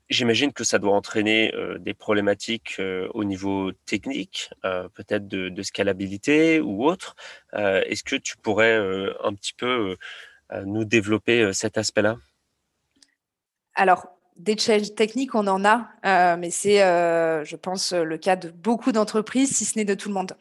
J'imagine 0.08 0.52
que 0.52 0.64
ça 0.64 0.78
doit 0.78 0.94
entraîner 0.94 1.54
des 1.78 1.94
problématiques 1.94 2.78
au 3.14 3.24
niveau 3.24 3.72
technique, 3.86 4.50
peut-être 4.62 5.26
de, 5.26 5.62
scalabilité 5.62 6.60
ou 6.60 6.84
autre. 6.84 7.16
Est-ce 7.54 8.02
que 8.02 8.16
tu 8.16 8.36
pourrais 8.36 8.76
un 8.76 9.34
petit 9.34 9.54
peu 9.54 9.96
nous 10.66 10.84
développer 10.84 11.54
cet 11.54 11.78
aspect-là? 11.78 12.18
Alors, 13.74 14.18
des 14.36 14.56
challenges 14.56 14.94
techniques, 14.94 15.34
on 15.34 15.46
en 15.46 15.64
a, 15.64 15.88
euh, 16.04 16.36
mais 16.38 16.50
c'est, 16.50 16.82
euh, 16.82 17.44
je 17.44 17.54
pense, 17.56 17.92
le 17.92 18.16
cas 18.16 18.34
de 18.34 18.50
beaucoup 18.50 18.90
d'entreprises, 18.90 19.56
si 19.56 19.64
ce 19.64 19.78
n'est 19.78 19.84
de 19.84 19.94
tout 19.94 20.08
le 20.08 20.14
monde. 20.14 20.32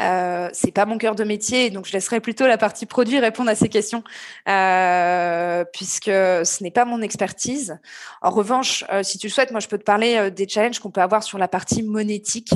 Euh, 0.00 0.48
c'est 0.52 0.70
pas 0.70 0.86
mon 0.86 0.98
cœur 0.98 1.14
de 1.14 1.24
métier, 1.24 1.70
donc 1.70 1.86
je 1.86 1.92
laisserai 1.92 2.20
plutôt 2.20 2.46
la 2.46 2.58
partie 2.58 2.86
produit 2.86 3.18
répondre 3.18 3.50
à 3.50 3.54
ces 3.54 3.68
questions, 3.68 4.04
euh, 4.48 5.64
puisque 5.72 6.04
ce 6.04 6.62
n'est 6.62 6.70
pas 6.70 6.84
mon 6.84 7.02
expertise. 7.02 7.78
En 8.22 8.30
revanche, 8.30 8.84
si 9.02 9.18
tu 9.18 9.26
le 9.26 9.32
souhaites, 9.32 9.50
moi, 9.50 9.60
je 9.60 9.68
peux 9.68 9.78
te 9.78 9.84
parler 9.84 10.30
des 10.30 10.48
challenges 10.48 10.78
qu'on 10.78 10.90
peut 10.90 11.02
avoir 11.02 11.22
sur 11.22 11.38
la 11.38 11.48
partie 11.48 11.82
monétique, 11.82 12.54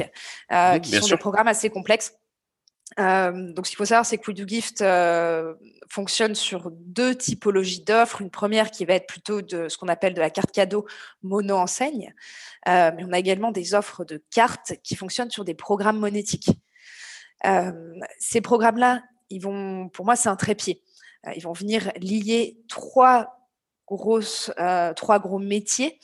qui 0.82 0.90
sont 0.96 1.08
des 1.08 1.16
programmes 1.16 1.48
assez 1.48 1.70
complexes. 1.70 2.12
Euh, 3.00 3.52
donc, 3.52 3.66
ce 3.66 3.70
qu'il 3.70 3.76
faut 3.76 3.84
savoir, 3.84 4.06
c'est 4.06 4.18
que 4.18 4.30
We 4.30 4.36
Do 4.36 4.46
Gift 4.46 4.80
euh, 4.80 5.54
fonctionne 5.88 6.34
sur 6.34 6.70
deux 6.70 7.14
typologies 7.14 7.82
d'offres. 7.82 8.20
Une 8.20 8.30
première 8.30 8.70
qui 8.70 8.84
va 8.84 8.94
être 8.94 9.06
plutôt 9.06 9.42
de 9.42 9.68
ce 9.68 9.76
qu'on 9.76 9.88
appelle 9.88 10.14
de 10.14 10.20
la 10.20 10.30
carte 10.30 10.52
cadeau 10.52 10.86
mono-enseigne, 11.22 12.14
euh, 12.68 12.90
mais 12.96 13.04
on 13.04 13.12
a 13.12 13.18
également 13.18 13.50
des 13.50 13.74
offres 13.74 14.04
de 14.04 14.22
cartes 14.30 14.74
qui 14.82 14.96
fonctionnent 14.96 15.30
sur 15.30 15.44
des 15.44 15.54
programmes 15.54 15.98
monétiques. 15.98 16.50
ces 18.18 18.40
programmes-là, 18.40 19.02
ils 19.30 19.40
vont, 19.40 19.88
pour 19.88 20.04
moi, 20.04 20.16
c'est 20.16 20.28
un 20.28 20.36
trépied. 20.36 20.82
Ils 21.36 21.42
vont 21.42 21.52
venir 21.52 21.90
lier 21.96 22.58
trois 22.68 23.43
grosses, 23.86 24.50
trois 24.96 25.18
gros 25.18 25.38
métiers, 25.38 25.98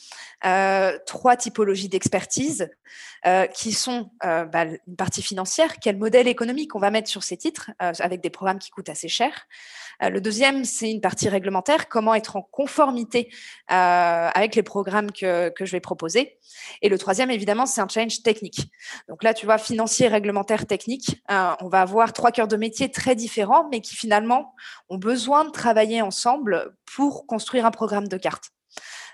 trois 1.07 1.37
typologies 1.37 1.89
d'expertise 1.89 2.69
qui 3.55 3.73
sont 3.73 4.11
bah, 4.23 4.65
une 4.65 4.97
partie 4.97 5.23
financière, 5.23 5.79
quel 5.81 5.97
modèle 5.97 6.29
économique 6.29 6.75
on 6.75 6.79
va 6.79 6.91
mettre 6.91 7.09
sur 7.09 7.23
ces 7.23 7.37
titres 7.37 7.71
avec 7.79 8.21
des 8.21 8.31
programmes 8.31 8.59
qui 8.59 8.71
coûtent 8.71 8.89
assez 8.89 9.09
cher, 9.09 9.47
euh, 10.03 10.09
le 10.09 10.21
deuxième, 10.21 10.65
c'est 10.65 10.91
une 10.91 11.01
partie 11.01 11.29
réglementaire, 11.29 11.89
comment 11.89 12.15
être 12.15 12.37
en 12.37 12.43
conformité 12.43 13.31
euh, 13.71 13.75
avec 14.35 14.55
les 14.55 14.63
programmes 14.63 15.11
que, 15.13 15.53
je 15.59 15.71
vais 15.71 15.81
proposer. 15.81 16.39
Et 16.83 16.89
le 16.89 16.99
troisième, 16.99 17.31
évidemment, 17.31 17.67
c'est 17.67 17.81
un 17.81 17.89
challenge 17.89 18.23
technique. 18.23 18.71
Donc 19.09 19.23
là, 19.23 19.35
tu 19.35 19.47
vois, 19.47 19.59
financier, 19.59 20.09
réglementaire, 20.09 20.67
technique, 20.67 21.23
euh, 21.31 21.53
on 21.61 21.69
va 21.69 21.83
avoir 21.83 22.13
trois 22.13 22.33
cœurs 22.33 22.49
de 22.49 22.57
métier 22.57 22.91
très 22.91 23.15
différents, 23.15 23.69
mais 23.71 23.81
qui 23.81 23.95
finalement 23.95 24.55
ont 24.89 24.99
besoin 24.99 25.45
de 25.45 25.51
travailler 25.51 26.03
ensemble 26.03 26.75
pour 26.95 27.27
construire 27.27 27.67
un 27.67 27.71
programme 27.81 28.09
de 28.09 28.17
cartes. 28.17 28.51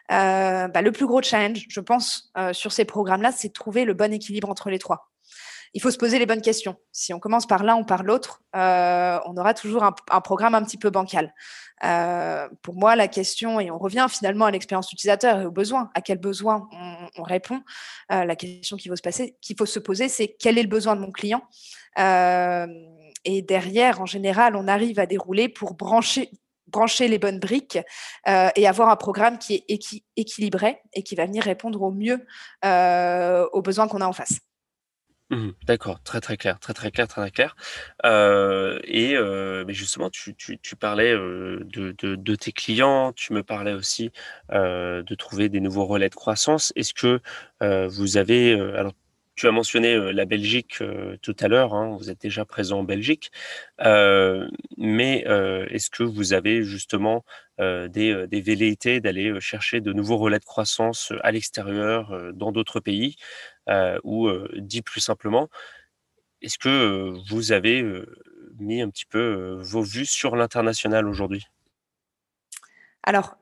Bah, 0.09 0.83
le 0.83 0.93
plus 0.93 1.07
gros 1.07 1.23
challenge, 1.23 1.67
je 1.69 1.81
pense, 1.81 2.33
sur 2.53 2.73
ces 2.73 2.85
programmes-là, 2.85 3.33
c'est 3.33 3.49
de 3.49 3.53
trouver 3.53 3.85
le 3.85 3.95
bon 3.95 4.13
équilibre 4.13 4.49
entre 4.51 4.71
les 4.71 4.79
trois 4.79 5.11
il 5.77 5.83
faut 5.83 5.91
se 5.91 5.99
poser 5.99 6.19
les 6.19 6.25
bonnes 6.25 6.41
questions. 6.41 6.77
Si 6.91 7.13
on 7.13 7.21
commence 7.21 7.47
par 7.47 7.63
l'un 7.63 7.77
ou 7.77 7.85
par 7.85 8.03
l'autre, 8.03 8.41
euh, 8.57 9.19
on 9.27 9.37
aura 9.37 9.53
toujours 9.53 9.85
un, 9.85 10.21
programme 10.23 10.55
un 10.55 10.63
petit 10.63 10.79
peu 10.79 10.89
bancal. 10.89 11.35
Euh, 11.85 12.49
pour 12.63 12.77
moi, 12.77 12.97
la 12.97 13.09
question, 13.09 13.61
et 13.61 13.71
on 13.71 13.77
revient 13.77 14.07
finalement 14.09 14.47
à 14.47 14.51
l'expérience 14.51 14.91
utilisateur 14.91 15.39
et 15.39 15.45
aux 15.45 15.51
besoins, 15.51 15.91
à 15.95 16.01
quel 16.01 16.17
besoin 16.17 16.67
on, 17.19 17.23
répond, 17.23 17.61
euh, 18.11 18.25
la 18.25 18.37
question 18.37 18.79
qu'il 18.79 18.91
faut, 18.91 19.11
qu'il 19.43 19.57
faut 19.57 19.67
se 19.67 19.79
poser, 19.79 20.09
c'est 20.09 20.35
quel 20.41 20.57
est 20.57 20.63
le 20.63 20.69
besoin 20.69 20.97
de 20.97 21.01
mon 21.03 21.13
client? 21.13 21.43
Et 23.29 23.43
derrière, 23.43 24.01
en 24.01 24.07
général, 24.07 24.57
on 24.57 24.69
arrive 24.69 24.99
à 24.99 25.05
dérouler 25.05 25.51
pour 25.51 25.75
brancher, 25.75 26.31
brancher 26.67 27.09
les 27.09 27.19
bonnes 27.19 27.39
briques 27.39 27.79
et 28.27 28.67
avoir 28.67 28.89
un 28.89 28.97
programme 28.97 29.39
qui 29.39 29.55
est 29.55 30.03
équilibré 30.17 30.81
et 30.93 31.03
qui 31.03 31.15
va 31.15 31.27
venir 31.27 31.45
répondre 31.45 31.83
au 31.83 31.93
mieux 31.93 32.27
aux 32.65 33.63
besoins 33.63 33.89
qu'on 33.89 34.01
a 34.01 34.07
en 34.07 34.13
face. 34.13 34.41
Mmh 35.31 35.51
D'accord, 35.67 36.01
très, 36.05 36.21
très 36.21 36.37
clair, 36.37 36.61
très, 36.61 36.73
très 36.73 36.93
clair, 36.93 37.09
très, 37.09 37.23
très 37.23 37.31
clair. 37.33 37.57
Euh, 38.05 38.79
et 38.85 39.17
euh, 39.17 39.65
mais 39.67 39.73
justement, 39.75 40.09
tu 40.09 40.37
tu 40.37 40.77
parlais, 40.77 41.13
euh, 41.13 41.65
de 41.65 41.93
de 41.93 42.35
tes 42.37 42.53
clients, 42.53 43.13
tu 43.13 43.33
me 43.33 43.43
parlais 43.43 43.73
aussi, 43.73 44.13
de 44.53 45.15
trouver 45.17 45.49
des 45.49 45.61
nouveaux 45.61 45.87
relais 45.87 46.09
de 46.11 46.15
croissance. 46.15 46.73
Est-ce 46.77 46.95
que, 46.95 47.21
vous 47.89 48.17
avez, 48.17 48.53
alors 48.53 48.93
tu 49.37 49.47
as 49.47 49.53
mentionné, 49.53 50.13
la 50.13 50.25
Belgique, 50.25 50.83
tout 51.23 51.37
à 51.41 51.49
l'heure, 51.49 51.75
hein, 51.75 51.97
vous 51.99 52.11
êtes 52.11 52.21
déjà 52.21 52.45
présent 52.45 52.81
en 52.81 52.85
Belgique. 52.85 53.31
mais, 53.79 55.25
est-ce 55.71 55.91
que 55.91 56.03
vous 56.03 56.33
avez 56.33 56.63
justement, 56.63 57.25
des, 57.59 58.43
velléités 58.45 59.01
d'aller, 59.01 59.39
chercher 59.41 59.81
de 59.81 59.93
nouveaux 59.93 60.17
relais 60.17 60.39
de 60.39 60.45
croissance, 60.45 61.13
à 61.23 61.33
l'extérieur, 61.33 62.33
dans 62.33 62.51
d'autres 62.51 62.81
pays? 62.81 63.17
Euh, 63.69 63.99
ou 64.05 64.31
dit 64.57 64.83
plus 64.83 65.01
simplement, 65.01 65.49
est-ce 66.41 66.59
que 66.59 67.13
vous 67.29 67.53
avez 67.53 67.85
mis 68.59 68.81
un 68.81 68.89
petit 68.91 69.07
peu 69.07 69.59
vos 69.61 69.83
vues 69.83 70.07
sur 70.07 70.37
l'international 70.37 71.09
aujourd'hui? 71.09 71.47
Alors 73.03 73.37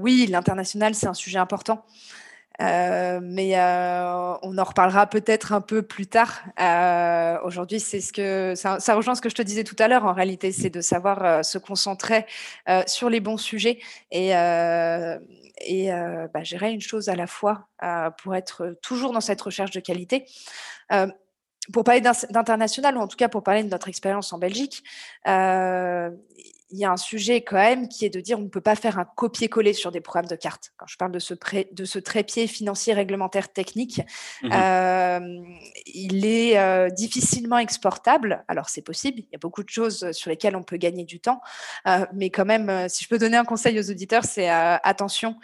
oui, 0.00 0.26
l'international, 0.28 0.94
c'est 0.94 1.06
un 1.06 1.14
sujet 1.14 1.38
important. 1.38 1.84
Mais 2.60 3.56
on 4.42 4.58
en 4.58 4.64
reparlera 4.64 5.06
peut-être 5.06 5.52
un 5.52 5.60
peu 5.60 5.82
plus 5.82 6.06
tard. 6.06 6.42
Aujourd'hui, 7.44 7.80
c'est 7.80 8.00
ce 8.00 8.12
que 8.12 8.54
ça, 8.54 8.94
rejoint 8.94 9.14
ce 9.14 9.20
que 9.20 9.28
je 9.28 9.34
te 9.34 9.42
disais 9.42 9.64
tout 9.64 9.76
à 9.78 9.88
l'heure. 9.88 10.04
En 10.04 10.12
réalité, 10.12 10.52
c'est 10.52 10.70
de 10.70 10.80
savoir 10.80 11.44
se 11.44 11.58
concentrer 11.58 12.26
sur 12.86 13.10
les 13.10 13.20
bons 13.20 13.36
sujets 13.36 13.78
et, 14.10 14.30
et 14.30 15.90
bah, 15.90 16.42
gérer 16.42 16.72
une 16.72 16.80
chose 16.80 17.08
à 17.08 17.16
la 17.16 17.26
fois 17.26 17.68
pour 18.22 18.34
être 18.34 18.76
toujours 18.82 19.12
dans 19.12 19.20
cette 19.20 19.40
recherche 19.40 19.70
de 19.70 19.80
qualité. 19.80 20.24
pour 21.72 21.84
parler 21.84 22.00
d'international, 22.00 22.96
ou 22.96 23.00
en 23.00 23.08
tout 23.08 23.16
cas 23.16 23.28
pour 23.28 23.42
parler 23.42 23.64
de 23.64 23.68
notre 23.68 23.88
expérience 23.88 24.32
en 24.32 24.38
Belgique, 24.38 24.82
il 26.70 26.78
y 26.78 26.84
a 26.84 26.90
un 26.90 26.96
sujet 26.96 27.42
quand 27.42 27.56
même 27.56 27.88
qui 27.88 28.04
est 28.04 28.10
de 28.10 28.20
dire 28.20 28.38
on 28.38 28.42
ne 28.42 28.48
peut 28.48 28.60
pas 28.60 28.74
faire 28.74 28.98
un 28.98 29.04
copier-coller 29.04 29.72
sur 29.72 29.92
des 29.92 30.00
programmes 30.00 30.26
de 30.26 30.36
cartes. 30.36 30.72
Quand 30.76 30.86
je 30.86 30.96
parle 30.96 31.12
de 31.12 31.18
ce, 31.18 31.34
de 31.72 31.84
ce 31.84 31.98
trépied 31.98 32.46
financier 32.46 32.92
réglementaire 32.92 33.52
technique, 33.52 34.00
mmh 34.42 34.50
euh, 34.52 35.20
il 35.86 36.26
est 36.26 36.58
euh, 36.58 36.88
difficilement 36.88 37.58
exportable. 37.58 38.44
Alors 38.48 38.68
c'est 38.68 38.82
possible, 38.82 39.20
il 39.20 39.28
y 39.32 39.36
a 39.36 39.38
beaucoup 39.38 39.62
de 39.62 39.68
choses 39.68 40.10
sur 40.12 40.30
lesquelles 40.30 40.56
on 40.56 40.62
peut 40.62 40.76
gagner 40.76 41.04
du 41.04 41.20
temps, 41.20 41.40
euh, 41.86 42.04
mais 42.12 42.30
quand 42.30 42.44
même, 42.44 42.88
si 42.88 43.04
je 43.04 43.08
peux 43.08 43.18
donner 43.18 43.36
un 43.36 43.44
conseil 43.44 43.78
aux 43.78 43.90
auditeurs, 43.90 44.24
c'est 44.24 44.48
attention, 44.48 45.36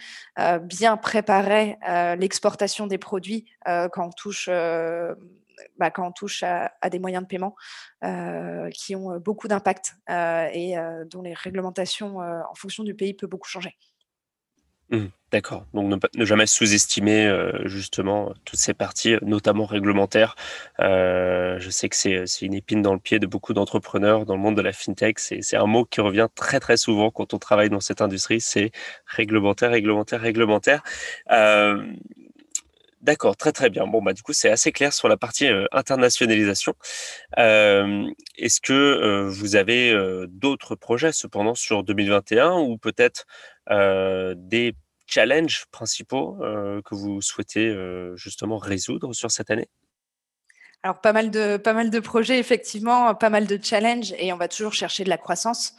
bien 0.63 0.97
préparer 0.97 1.79
l'exportation 2.19 2.87
des 2.87 2.99
produits 2.99 3.47
quand 3.65 4.07
on 4.07 4.11
touche 4.11 4.49
bah, 5.79 5.91
quand 5.91 6.07
on 6.07 6.13
touche 6.13 6.43
à, 6.43 6.71
des 6.91 6.99
moyens 6.99 7.23
de 7.23 7.29
paiement 7.29 7.55
euh, 8.05 8.71
qui 8.71 8.95
ont 8.97 9.19
beaucoup 9.19 9.49
d'impact 9.49 9.95
euh, 10.11 10.49
et 10.53 10.79
euh, 10.79 11.05
dont 11.05 11.23
les 11.23 11.35
réglementations 11.35 12.19
en 12.19 12.55
fonction 12.55 12.85
du 12.85 12.95
pays 12.95 13.15
peuvent 13.15 13.31
beaucoup 13.31 13.49
changer. 13.49 13.77
Mmh, 14.91 15.07
d'accord. 15.31 15.65
Donc 15.73 16.03
ne, 16.15 16.25
jamais 16.27 16.45
sous-estimer 16.45 17.33
justement 17.65 18.35
toutes 18.45 18.59
ces 18.59 18.75
parties, 18.75 19.17
notamment 19.23 19.65
réglementaires. 19.65 20.35
je 20.79 21.69
sais 21.71 21.89
que 21.89 21.97
c'est 21.97 22.43
une 22.43 22.53
épine 22.53 22.83
dans 22.83 22.93
le 22.93 22.99
pied 22.99 23.19
de 23.19 23.27
beaucoup 23.27 23.55
d'entrepreneurs 23.55 24.27
dans 24.27 24.35
le 24.35 24.43
monde 24.43 24.57
de 24.57 24.63
la 24.63 24.73
fintech. 24.73 25.19
C'est 25.19 25.57
un 25.57 25.67
mot 25.67 25.87
qui 25.87 26.03
revient 26.03 26.29
très 26.35 26.61
très 26.61 26.77
souvent 26.77 27.11
quand 27.11 27.33
on 27.33 27.39
travaille 27.39 27.71
dans 27.71 27.81
cette 27.81 28.03
industrie. 28.03 28.43
C'est 28.43 28.71
réglementaire, 29.07 29.71
réglementaire, 29.71 30.21
réglementaire. 30.21 30.83
D'accord, 33.03 33.37
très 33.37 33.51
très 33.51 33.69
bien. 33.69 33.87
Bon, 33.89 34.01
bah 34.01 34.13
du 34.13 34.23
coup, 34.23 34.33
c'est 34.33 34.49
assez 34.49 34.71
clair 34.71 34.93
sur 34.93 35.09
la 35.09 35.17
partie 35.17 35.47
euh, 35.49 35.67
internationalisation. 35.73 36.75
Euh, 37.39 38.07
est-ce 38.37 38.61
que 38.61 38.73
euh, 38.73 39.29
vous 39.29 39.57
avez 39.57 39.93
d'autres 40.29 40.77
projets 40.77 41.13
cependant 41.13 41.55
sur 41.57 41.83
2021 41.83 42.59
ou 42.61 42.79
peut-être 42.79 43.27
des 44.37 44.75
challenges 45.07 45.67
principaux 45.73 46.37
que 46.39 46.95
vous 46.95 47.21
souhaitez 47.23 47.75
justement 48.17 48.59
résoudre 48.59 49.13
sur 49.13 49.31
cette 49.31 49.51
année? 49.51 49.69
Alors 50.83 51.01
pas 51.01 51.13
mal 51.13 51.31
de 51.31 51.57
pas 51.57 51.75
mal 51.75 51.91
de 51.91 52.01
projets 52.01 52.39
effectivement, 52.39 53.15
pas 53.15 53.31
mal 53.31 53.47
de 53.47 53.59
challenges 53.63 54.15
et 54.19 54.33
on 54.33 54.37
va 54.37 54.49
toujours 54.49 54.73
chercher 54.73 55.05
de 55.05 55.09
la 55.09 55.19
croissance. 55.19 55.75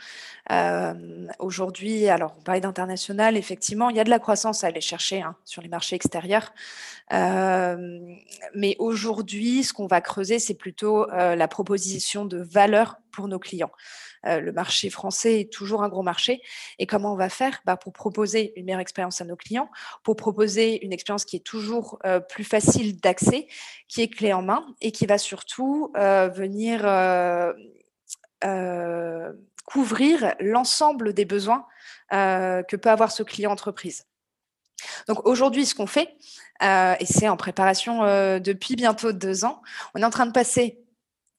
Euh, 0.51 1.27
aujourd'hui, 1.39 2.09
alors 2.09 2.35
on 2.37 2.41
parlait 2.41 2.61
d'international, 2.61 3.37
effectivement, 3.37 3.89
il 3.89 3.95
y 3.95 3.99
a 3.99 4.03
de 4.03 4.09
la 4.09 4.19
croissance 4.19 4.63
à 4.63 4.67
aller 4.67 4.81
chercher 4.81 5.21
hein, 5.21 5.35
sur 5.45 5.61
les 5.61 5.69
marchés 5.69 5.95
extérieurs. 5.95 6.53
Euh, 7.13 7.99
mais 8.53 8.75
aujourd'hui, 8.79 9.63
ce 9.63 9.73
qu'on 9.73 9.87
va 9.87 10.01
creuser, 10.01 10.39
c'est 10.39 10.53
plutôt 10.53 11.09
euh, 11.11 11.35
la 11.35 11.47
proposition 11.47 12.25
de 12.25 12.37
valeur 12.37 12.97
pour 13.11 13.27
nos 13.27 13.39
clients. 13.39 13.71
Euh, 14.25 14.39
le 14.39 14.51
marché 14.51 14.89
français 14.89 15.41
est 15.41 15.51
toujours 15.51 15.83
un 15.83 15.89
gros 15.89 16.03
marché. 16.03 16.41
Et 16.79 16.85
comment 16.85 17.13
on 17.13 17.17
va 17.17 17.29
faire 17.29 17.61
bah, 17.65 17.77
Pour 17.77 17.93
proposer 17.93 18.53
une 18.55 18.65
meilleure 18.65 18.79
expérience 18.79 19.21
à 19.21 19.25
nos 19.25 19.35
clients, 19.35 19.69
pour 20.03 20.15
proposer 20.15 20.83
une 20.85 20.93
expérience 20.93 21.25
qui 21.25 21.35
est 21.35 21.45
toujours 21.45 21.99
euh, 22.05 22.19
plus 22.19 22.43
facile 22.43 22.99
d'accès, 22.99 23.47
qui 23.87 24.01
est 24.01 24.09
clé 24.09 24.33
en 24.33 24.41
main 24.41 24.65
et 24.81 24.91
qui 24.91 25.05
va 25.05 25.17
surtout 25.17 25.91
euh, 25.97 26.29
venir 26.29 26.81
couvrir 29.65 30.35
l'ensemble 30.41 31.13
des 31.13 31.23
besoins 31.23 31.65
que 32.11 32.75
peut 32.75 32.89
avoir 32.89 33.11
ce 33.11 33.23
client 33.23 33.51
entreprise. 33.51 34.05
Donc 35.07 35.25
aujourd'hui, 35.25 35.65
ce 35.65 35.73
qu'on 35.73 35.87
fait, 35.87 36.17
et 36.61 37.05
c'est 37.05 37.29
en 37.29 37.37
préparation 37.37 38.01
depuis 38.39 38.75
bientôt 38.75 39.13
deux 39.13 39.45
ans, 39.45 39.61
on 39.95 40.01
est 40.01 40.05
en 40.05 40.09
train 40.09 40.25
de 40.25 40.33
passer 40.33 40.82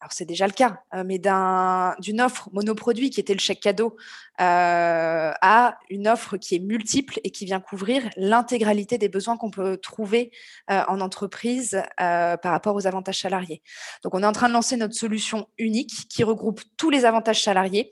alors 0.05 0.13
c'est 0.13 0.27
déjà 0.27 0.47
le 0.47 0.53
cas, 0.53 0.83
euh, 0.93 1.03
mais 1.03 1.19
d'une 1.19 2.21
offre 2.21 2.51
monoproduit 2.53 3.09
qui 3.09 3.21
était 3.21 3.33
le 3.33 3.41
chèque 3.41 3.61
cadeau 3.61 3.97
euh, 4.39 5.33
à 5.41 5.79
une 5.89 6.09
offre 6.09 6.37
qui 6.37 6.57
est 6.57 6.59
multiple 6.59 7.21
et 7.25 7.31
qui 7.31 7.47
vient 7.47 7.59
couvrir 7.59 8.11
l'intégralité 8.19 8.99
des 8.99 9.09
besoins 9.09 9.39
qu'on 9.39 9.51
peut 9.51 9.79
trouver 9.79 10.31
euh, 10.71 10.83
en 10.89 11.01
entreprise 11.01 11.83
par 11.97 12.39
rapport 12.43 12.77
aux 12.77 12.87
avantages 12.87 13.21
salariés. 13.21 13.63
Donc 14.03 14.15
on 14.15 14.23
est 14.23 14.27
en 14.27 14.33
train 14.33 14.49
de 14.49 14.53
lancer 14.53 14.77
notre 14.77 14.95
solution 14.95 15.49
unique 15.57 16.07
qui 16.11 16.23
regroupe 16.23 16.61
tous 16.77 16.91
les 16.91 17.07
avantages 17.07 17.43
salariés 17.43 17.91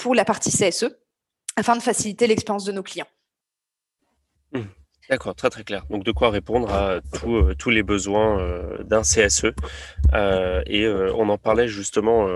pour 0.00 0.12
la 0.16 0.24
partie 0.24 0.50
CSE 0.50 0.86
afin 1.54 1.76
de 1.76 1.82
faciliter 1.82 2.26
l'expérience 2.26 2.64
de 2.64 2.72
nos 2.72 2.82
clients. 2.82 3.06
Mmh. 4.50 4.62
D'accord, 5.08 5.36
très 5.36 5.50
très 5.50 5.62
clair. 5.62 5.84
Donc 5.88 6.04
de 6.04 6.10
quoi 6.10 6.30
répondre 6.30 6.68
à 6.72 6.98
euh, 7.24 7.54
tous 7.54 7.70
les 7.70 7.84
besoins 7.84 8.40
euh, 8.40 8.82
d'un 8.82 9.02
CSE. 9.02 9.52
Euh, 10.14 10.62
et 10.66 10.88
on 10.88 11.28
en 11.28 11.38
parlait 11.38 11.68
justement 11.68 12.26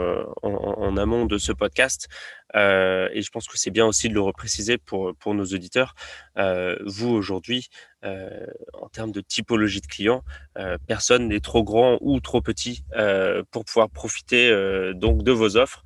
en, 0.42 0.96
amont 0.96 1.26
de 1.26 1.38
ce 1.38 1.52
podcast. 1.52 2.08
Et 2.54 3.22
je 3.22 3.30
pense 3.30 3.46
que 3.46 3.58
c'est 3.58 3.70
bien 3.70 3.86
aussi 3.86 4.08
de 4.08 4.14
le 4.14 4.20
repréciser 4.20 4.78
pour, 4.78 5.14
pour 5.16 5.34
nos 5.34 5.44
auditeurs. 5.44 5.94
vous, 6.84 7.08
aujourd'hui, 7.08 7.68
en 8.02 8.88
termes 8.92 9.12
de 9.12 9.20
typologie 9.20 9.80
de 9.80 9.86
clients, 9.86 10.22
personne 10.86 11.28
n'est 11.28 11.40
trop 11.40 11.62
grand 11.62 11.98
ou 12.00 12.20
trop 12.20 12.40
petit 12.40 12.84
pour 13.50 13.64
pouvoir 13.64 13.90
profiter 13.90 14.50
donc 14.94 15.22
de 15.22 15.32
vos 15.32 15.56
offres. 15.56 15.84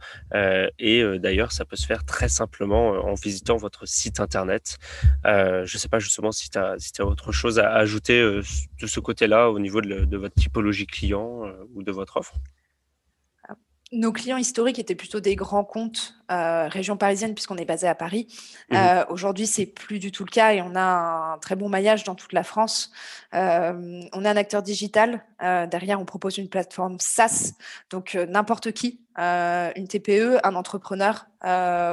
et 0.79 1.19
d'ailleurs, 1.19 1.53
ça 1.53 1.65
peut 1.65 1.77
se 1.77 1.87
faire 1.87 2.05
très 2.05 2.29
simplement 2.29 2.91
en 2.91 3.15
visitant 3.15 3.57
votre 3.57 3.87
site 3.87 4.21
internet. 4.21 4.79
je 5.25 5.63
ne 5.63 5.79
sais 5.79 5.89
pas 5.89 5.99
justement 5.99 6.33
si 6.33 6.51
tu 6.51 6.59
as 6.59 7.05
autre 7.07 7.33
chose 7.33 7.59
à 7.59 7.73
ajouter 7.73 8.21
de 8.23 8.87
ce 8.87 9.01
côté-là 9.01 9.51
au 9.51 9.59
niveau 9.59 9.81
de, 9.81 10.05
de 10.05 10.17
votre 10.17 10.35
typologie 10.35 10.87
client 10.87 11.43
ou 11.75 11.83
de 11.83 11.93
votre 11.93 12.17
offre 12.17 12.35
nos 13.93 14.13
clients 14.13 14.37
historiques 14.37 14.79
étaient 14.79 14.95
plutôt 14.95 15.21
des 15.21 15.37
grands 15.37 15.65
comptes 15.65 16.15
euh, 16.33 16.69
région 16.69 16.97
parisienne 16.97 17.35
puisqu'on 17.35 17.59
est 17.59 17.67
basé 17.67 17.87
à 17.87 17.95
Paris. 17.95 18.27
Mmh 18.71 18.77
euh, 18.77 19.05
Aujourd'hui, 19.11 19.47
c'est 19.47 19.67
plus 19.67 19.99
du 19.99 20.11
tout 20.11 20.25
le 20.25 20.31
cas 20.31 20.55
et 20.55 20.63
on 20.63 20.75
a 20.75 21.35
un 21.35 21.39
très 21.39 21.55
bon 21.55 21.69
maillage 21.69 22.03
dans 22.05 22.15
toute 22.15 22.33
la 22.33 22.43
France. 22.43 22.93
Euh, 23.35 24.01
on 24.13 24.25
est 24.25 24.29
un 24.29 24.37
acteur 24.37 24.63
digital. 24.63 25.23
Derrière, 25.41 26.01
on 26.01 26.07
propose 26.07 26.39
une 26.39 26.49
plateforme 26.49 26.97
SaaS, 26.99 27.53
donc 27.91 28.15
n'importe 28.15 28.73
qui, 28.73 29.03
une 29.19 29.87
TPE, 29.87 30.39
un 30.43 30.55
entrepreneur 30.55 31.27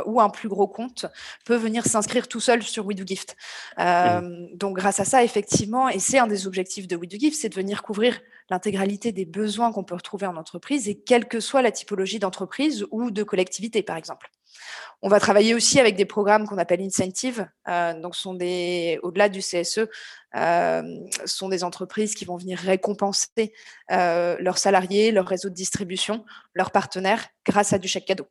ou 0.05 0.21
un 0.21 0.29
plus 0.29 0.47
gros 0.47 0.67
compte 0.67 1.05
peut 1.43 1.57
venir 1.57 1.85
s'inscrire 1.85 2.29
tout 2.29 2.39
seul 2.39 2.63
sur 2.63 2.85
WeDoGift. 2.85 3.35
Mmh 3.77 4.55
donc, 4.55 4.77
grâce 4.77 5.01
à 5.01 5.05
ça, 5.05 5.21
effectivement, 5.25 5.89
et 5.89 5.99
c'est 5.99 6.17
un 6.17 6.27
des 6.27 6.47
objectifs 6.47 6.87
de 6.87 6.95
WeDoGift, 6.95 7.37
c'est 7.37 7.49
de 7.49 7.55
venir 7.55 7.83
couvrir 7.83 8.21
l'intégralité 8.51 9.13
des 9.13 9.25
besoins 9.25 9.71
qu'on 9.71 9.85
peut 9.85 9.95
retrouver 9.95 10.27
en 10.27 10.35
entreprise 10.35 10.89
et 10.89 10.99
quelle 10.99 11.27
que 11.27 11.39
soit 11.39 11.61
la 11.61 11.71
typologie 11.71 12.19
d'entreprise 12.19 12.85
ou 12.91 13.09
de 13.09 13.23
collectivité, 13.23 13.81
par 13.81 13.95
exemple. 13.95 14.29
On 15.01 15.07
va 15.07 15.19
travailler 15.19 15.55
aussi 15.55 15.79
avec 15.79 15.95
des 15.95 16.05
programmes 16.05 16.45
qu'on 16.45 16.57
appelle 16.57 16.81
incentive, 16.81 17.47
euh, 17.69 17.99
donc 17.99 18.13
au-delà 18.25 19.29
du 19.29 19.39
CSE, 19.39 19.87
euh, 20.35 20.81
sont 21.25 21.49
des 21.49 21.63
entreprises 21.63 22.13
qui 22.13 22.25
vont 22.25 22.37
venir 22.37 22.59
récompenser 22.59 23.53
euh, 23.91 24.35
leurs 24.39 24.57
salariés, 24.57 25.11
leur 25.11 25.25
réseau 25.25 25.49
de 25.49 25.55
distribution, 25.55 26.25
leurs 26.53 26.71
partenaires 26.71 27.25
grâce 27.45 27.71
à 27.73 27.79
du 27.79 27.87
chèque 27.87 28.05
cadeau. 28.05 28.27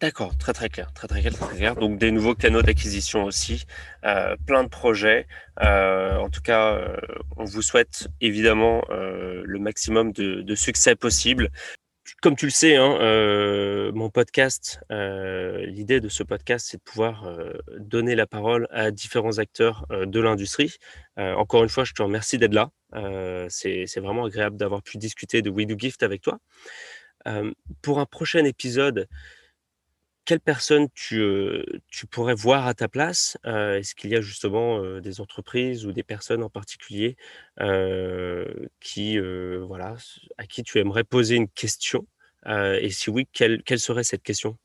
D'accord, 0.00 0.34
très 0.38 0.54
très 0.54 0.70
clair, 0.70 0.94
très 0.94 1.06
très 1.08 1.20
clair, 1.20 1.34
très 1.34 1.56
clair. 1.56 1.76
Donc 1.76 1.98
des 1.98 2.10
nouveaux 2.10 2.34
canaux 2.34 2.62
d'acquisition 2.62 3.24
aussi, 3.24 3.66
euh, 4.06 4.34
plein 4.46 4.64
de 4.64 4.68
projets. 4.70 5.26
Euh, 5.62 6.16
en 6.16 6.30
tout 6.30 6.40
cas, 6.40 6.72
euh, 6.72 6.96
on 7.36 7.44
vous 7.44 7.60
souhaite 7.60 8.08
évidemment 8.22 8.82
le 8.88 9.58
maximum 9.58 10.12
de, 10.12 10.54
succès 10.54 10.96
possible. 10.96 11.50
Comme 12.22 12.34
tu 12.34 12.46
le 12.46 12.50
sais, 12.50 12.76
hein, 12.76 12.96
mon 13.92 14.08
podcast, 14.08 14.80
l'idée 14.88 16.00
de 16.00 16.08
ce 16.08 16.22
podcast, 16.22 16.68
c'est 16.70 16.78
de 16.78 16.82
pouvoir 16.82 17.28
donner 17.78 18.14
la 18.14 18.26
parole 18.26 18.68
à 18.70 18.90
différents 18.90 19.36
acteurs 19.36 19.86
de 19.90 20.20
l'industrie. 20.20 20.76
encore 21.18 21.62
une 21.62 21.68
fois, 21.68 21.84
je 21.84 21.92
te 21.92 22.02
remercie 22.02 22.38
d'être 22.38 22.54
là. 22.54 22.70
c'est 23.50 24.00
vraiment 24.00 24.24
agréable 24.24 24.56
d'avoir 24.56 24.82
pu 24.82 24.96
discuter 24.96 25.42
de 25.42 25.50
We 25.50 25.66
Do 25.66 25.76
Gift 25.78 26.02
avec 26.02 26.22
toi. 26.22 26.38
pour 27.82 28.00
un 28.00 28.06
prochain 28.06 28.44
épisode, 28.44 29.06
quelle 30.24 30.40
personne 30.40 30.88
tu, 30.94 31.22
tu, 31.88 32.06
pourrais 32.06 32.34
voir 32.34 32.66
à 32.66 32.74
ta 32.74 32.88
place? 32.88 33.36
Est-ce 33.44 33.94
qu'il 33.94 34.10
y 34.10 34.16
a 34.16 34.20
justement 34.20 35.00
des 35.00 35.20
entreprises 35.20 35.86
ou 35.86 35.92
des 35.92 36.02
personnes 36.02 36.42
en 36.42 36.50
particulier 36.50 37.16
qui, 38.80 39.18
voilà, 39.18 39.96
à 40.38 40.46
qui 40.46 40.62
tu 40.62 40.78
aimerais 40.78 41.04
poser 41.04 41.36
une 41.36 41.48
question? 41.48 42.06
Et 42.46 42.90
si 42.90 43.10
oui, 43.10 43.26
quelle, 43.32 43.62
quelle 43.62 43.80
serait 43.80 44.04
cette 44.04 44.22
question? 44.22 44.56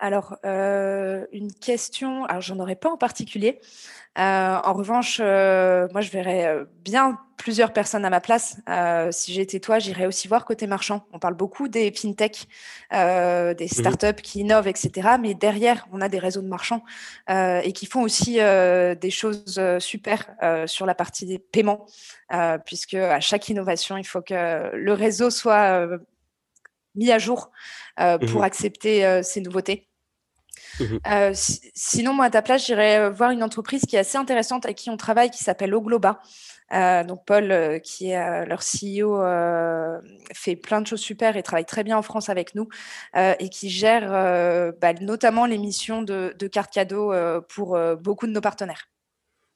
Alors, 0.00 0.36
une 0.44 1.52
question, 1.60 2.24
alors 2.24 2.40
j'en 2.40 2.58
aurais 2.58 2.76
pas 2.76 2.90
en 2.90 2.96
particulier. 2.96 3.60
en 4.16 4.72
revanche, 4.72 5.20
moi, 5.20 6.00
je 6.00 6.10
verrais 6.10 6.64
bien 6.82 7.18
plusieurs 7.36 7.72
personnes 7.72 8.04
à 8.04 8.10
ma 8.10 8.20
place. 8.20 8.56
si 9.12 9.32
j'étais 9.32 9.60
toi, 9.60 9.78
j'irais 9.78 10.06
aussi 10.06 10.26
voir 10.26 10.44
côté 10.44 10.66
marchand. 10.66 11.06
On 11.12 11.18
parle 11.18 11.34
beaucoup 11.34 11.68
des 11.68 11.92
fintech, 11.92 12.48
des 12.90 13.54
mmh 13.60 13.68
startups 13.68 14.22
qui 14.22 14.40
innovent, 14.40 14.68
etc. 14.68 15.16
Mais 15.20 15.34
derrière, 15.34 15.86
on 15.92 16.00
a 16.00 16.08
des 16.08 16.18
réseaux 16.18 16.42
de 16.42 16.48
marchands 16.48 16.82
et 17.28 17.72
qui 17.74 17.86
font 17.86 18.00
aussi 18.02 18.36
des 18.36 19.10
choses 19.10 19.60
super 19.78 20.30
sur 20.66 20.86
la 20.86 20.94
partie 20.94 21.26
des 21.26 21.38
paiements, 21.38 21.86
puisque 22.64 22.94
à 22.94 23.20
chaque 23.20 23.48
innovation, 23.50 23.98
il 23.98 24.04
faut 24.04 24.22
que 24.22 24.74
le 24.74 24.92
réseau 24.94 25.28
soit 25.28 25.86
mis 26.94 27.12
à 27.12 27.18
jour 27.18 27.50
pour 27.96 28.40
mmh 28.40 28.44
accepter 28.44 29.22
ces 29.22 29.40
nouveautés. 29.42 29.89
Mmh 30.78 30.84
euh, 31.06 31.32
sinon, 31.34 32.14
moi, 32.14 32.26
à 32.26 32.30
ta 32.30 32.42
place, 32.42 32.66
j'irais 32.66 32.98
euh, 32.98 33.10
voir 33.10 33.30
une 33.30 33.42
entreprise 33.42 33.82
qui 33.82 33.96
est 33.96 33.98
assez 33.98 34.18
intéressante 34.18 34.64
avec 34.64 34.78
qui 34.78 34.90
on 34.90 34.96
travaille, 34.96 35.30
qui 35.30 35.42
s'appelle 35.42 35.74
Ogloba. 35.74 36.20
Euh, 36.72 37.02
donc 37.02 37.24
Paul, 37.26 37.80
qui 37.82 38.10
est 38.10 38.46
leur 38.46 38.60
CEO, 38.60 39.20
fait 40.32 40.54
plein 40.54 40.80
de 40.80 40.86
choses 40.86 41.00
super 41.00 41.36
et 41.36 41.42
travaille 41.42 41.64
très 41.64 41.82
bien 41.82 41.98
en 41.98 42.02
France 42.02 42.28
avec 42.28 42.54
nous 42.54 42.68
et 43.16 43.48
qui 43.48 43.70
gère 43.70 44.10
bah, 44.80 44.92
notamment 45.00 45.46
l'émission 45.46 46.02
de, 46.02 46.32
de 46.38 46.46
cartes 46.46 46.72
cadeaux 46.72 47.12
pour 47.48 47.76
beaucoup 48.00 48.28
de 48.28 48.32
nos 48.32 48.40
partenaires. 48.40 48.86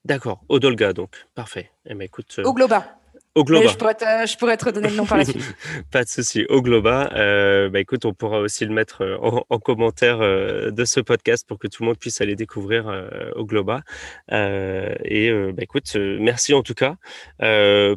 D'accord, 0.04 0.42
Odolga 0.48 0.92
donc, 0.92 1.24
parfait. 1.36 1.70
Eh 1.86 1.94
ben, 1.94 2.02
écoute, 2.02 2.40
Ogloba. 2.44 2.98
Au 3.34 3.42
Globa. 3.42 3.66
Je 3.66 3.76
pourrais, 3.76 3.94
te, 3.94 4.04
je 4.04 4.36
pourrais, 4.36 4.56
te, 4.56 4.64
redonner 4.64 4.90
le 4.90 4.94
nom 4.94 5.06
par 5.06 5.18
la 5.18 5.24
suite. 5.24 5.42
Pas 5.90 6.04
de 6.04 6.08
souci. 6.08 6.44
Au 6.48 6.62
Globa, 6.62 7.10
euh, 7.14 7.68
bah 7.68 7.80
écoute, 7.80 8.04
on 8.04 8.14
pourra 8.14 8.38
aussi 8.38 8.64
le 8.64 8.72
mettre 8.72 9.02
euh, 9.02 9.16
en, 9.18 9.58
commentaire 9.58 10.20
euh, 10.20 10.70
de 10.70 10.84
ce 10.84 11.00
podcast 11.00 11.44
pour 11.46 11.58
que 11.58 11.66
tout 11.66 11.82
le 11.82 11.88
monde 11.88 11.98
puisse 11.98 12.20
aller 12.20 12.36
découvrir 12.36 12.86
au 13.34 13.44
Globa. 13.44 13.82
et 14.30 15.30
bah 15.52 15.62
écoute, 15.62 15.96
merci 15.96 16.54
en 16.54 16.62
tout 16.62 16.74
cas 16.74 16.96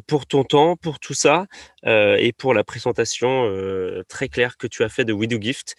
pour 0.06 0.26
ton 0.26 0.44
temps, 0.44 0.76
pour 0.76 0.98
tout 0.98 1.14
ça 1.14 1.46
et 1.84 2.32
pour 2.32 2.54
la 2.54 2.64
présentation 2.64 3.52
très 4.08 4.28
claire 4.28 4.56
que 4.56 4.66
tu 4.66 4.82
as 4.82 4.88
fait 4.88 5.04
de 5.04 5.12
We 5.12 5.28
Do 5.28 5.40
Gift. 5.40 5.76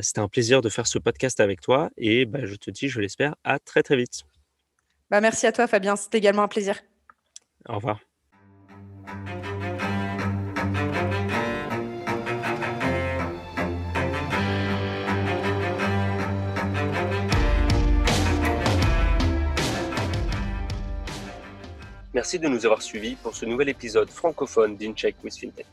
C'était 0.00 0.20
un 0.20 0.28
plaisir 0.28 0.62
de 0.62 0.68
faire 0.68 0.86
ce 0.86 0.98
podcast 0.98 1.40
avec 1.40 1.60
toi 1.60 1.90
et 1.98 2.24
bah, 2.24 2.40
je 2.44 2.54
te 2.54 2.70
dis, 2.70 2.88
je 2.88 3.00
l'espère, 3.00 3.34
à 3.44 3.58
très 3.58 3.82
très 3.82 3.96
vite. 3.96 4.22
Bah, 5.10 5.20
merci 5.20 5.46
à 5.46 5.52
toi 5.52 5.66
Fabien, 5.66 5.96
c'était 5.96 6.18
également 6.18 6.42
un 6.42 6.48
plaisir. 6.48 6.80
Au 7.68 7.74
revoir. 7.74 8.00
Merci 22.14 22.38
de 22.38 22.46
nous 22.46 22.66
avoir 22.66 22.82
suivis 22.82 23.16
pour 23.16 23.34
ce 23.34 23.46
nouvel 23.46 23.70
épisode 23.70 24.08
francophone 24.08 24.76
d'InCheck 24.76 25.16
with 25.24 25.36
FinTech. 25.36 25.66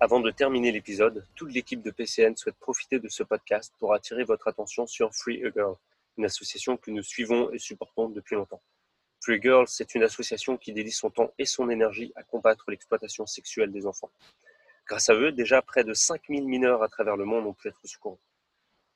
Avant 0.00 0.18
de 0.18 0.30
terminer 0.30 0.72
l'épisode, 0.72 1.24
toute 1.36 1.52
l'équipe 1.52 1.82
de 1.82 1.90
PCN 1.90 2.34
souhaite 2.34 2.56
profiter 2.56 2.98
de 2.98 3.08
ce 3.08 3.22
podcast 3.22 3.72
pour 3.78 3.94
attirer 3.94 4.24
votre 4.24 4.48
attention 4.48 4.86
sur 4.86 5.14
Free 5.14 5.44
a 5.44 5.50
Girl, 5.52 5.76
une 6.16 6.24
association 6.24 6.76
que 6.76 6.90
nous 6.90 7.02
suivons 7.02 7.52
et 7.52 7.58
supportons 7.58 8.08
depuis 8.08 8.34
longtemps. 8.34 8.62
Free 9.20 9.40
Girls, 9.40 9.68
c'est 9.68 9.94
une 9.94 10.02
association 10.02 10.56
qui 10.56 10.72
dédie 10.72 10.90
son 10.90 11.10
temps 11.10 11.32
et 11.38 11.44
son 11.44 11.68
énergie 11.68 12.10
à 12.16 12.22
combattre 12.22 12.70
l'exploitation 12.70 13.26
sexuelle 13.26 13.70
des 13.70 13.86
enfants. 13.86 14.10
Grâce 14.86 15.10
à 15.10 15.14
eux, 15.14 15.30
déjà 15.30 15.60
près 15.60 15.84
de 15.84 15.92
5000 15.92 16.48
mineurs 16.48 16.82
à 16.82 16.88
travers 16.88 17.16
le 17.16 17.26
monde 17.26 17.46
ont 17.46 17.52
pu 17.52 17.68
être 17.68 17.80
secourus. 17.84 18.18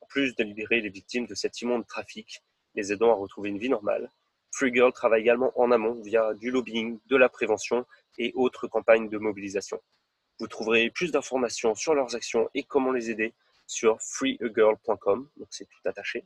En 0.00 0.06
plus 0.06 0.34
de 0.34 0.42
libérer 0.42 0.80
les 0.80 0.88
victimes 0.88 1.26
de 1.26 1.34
cet 1.34 1.60
immonde 1.60 1.86
trafic, 1.86 2.42
les 2.74 2.90
aidant 2.90 3.10
à 3.10 3.14
retrouver 3.14 3.50
une 3.50 3.58
vie 3.58 3.68
normale, 3.68 4.10
Free 4.50 4.72
Girl 4.72 4.92
travaille 4.92 5.20
également 5.20 5.52
en 5.60 5.70
amont 5.70 6.00
via 6.00 6.32
du 6.34 6.50
lobbying, 6.50 6.98
de 7.06 7.16
la 7.16 7.28
prévention 7.28 7.84
et 8.18 8.32
autres 8.34 8.66
campagnes 8.66 9.10
de 9.10 9.18
mobilisation. 9.18 9.80
Vous 10.38 10.46
trouverez 10.46 10.90
plus 10.90 11.12
d'informations 11.12 11.74
sur 11.74 11.94
leurs 11.94 12.14
actions 12.14 12.48
et 12.54 12.62
comment 12.62 12.92
les 12.92 13.10
aider 13.10 13.34
sur 13.66 14.00
freeagirl.com, 14.00 15.28
donc 15.36 15.48
c'est 15.50 15.66
tout 15.66 15.88
attaché. 15.88 16.24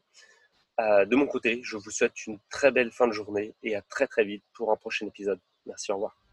Euh, 0.81 1.05
de 1.05 1.17
mon 1.17 1.27
côté, 1.27 1.61
je 1.65 1.77
vous 1.77 1.91
souhaite 1.91 2.27
une 2.27 2.39
très 2.51 2.71
belle 2.71 2.93
fin 2.93 3.09
de 3.09 3.13
journée 3.13 3.55
et 3.63 3.75
à 3.75 3.83
très 3.83 4.07
très 4.07 4.25
vite 4.25 4.45
pour 4.53 4.71
un 4.71 4.77
prochain 4.77 5.07
épisode. 5.07 5.41
Merci, 5.67 5.91
au 5.91 5.97
revoir. 5.97 6.28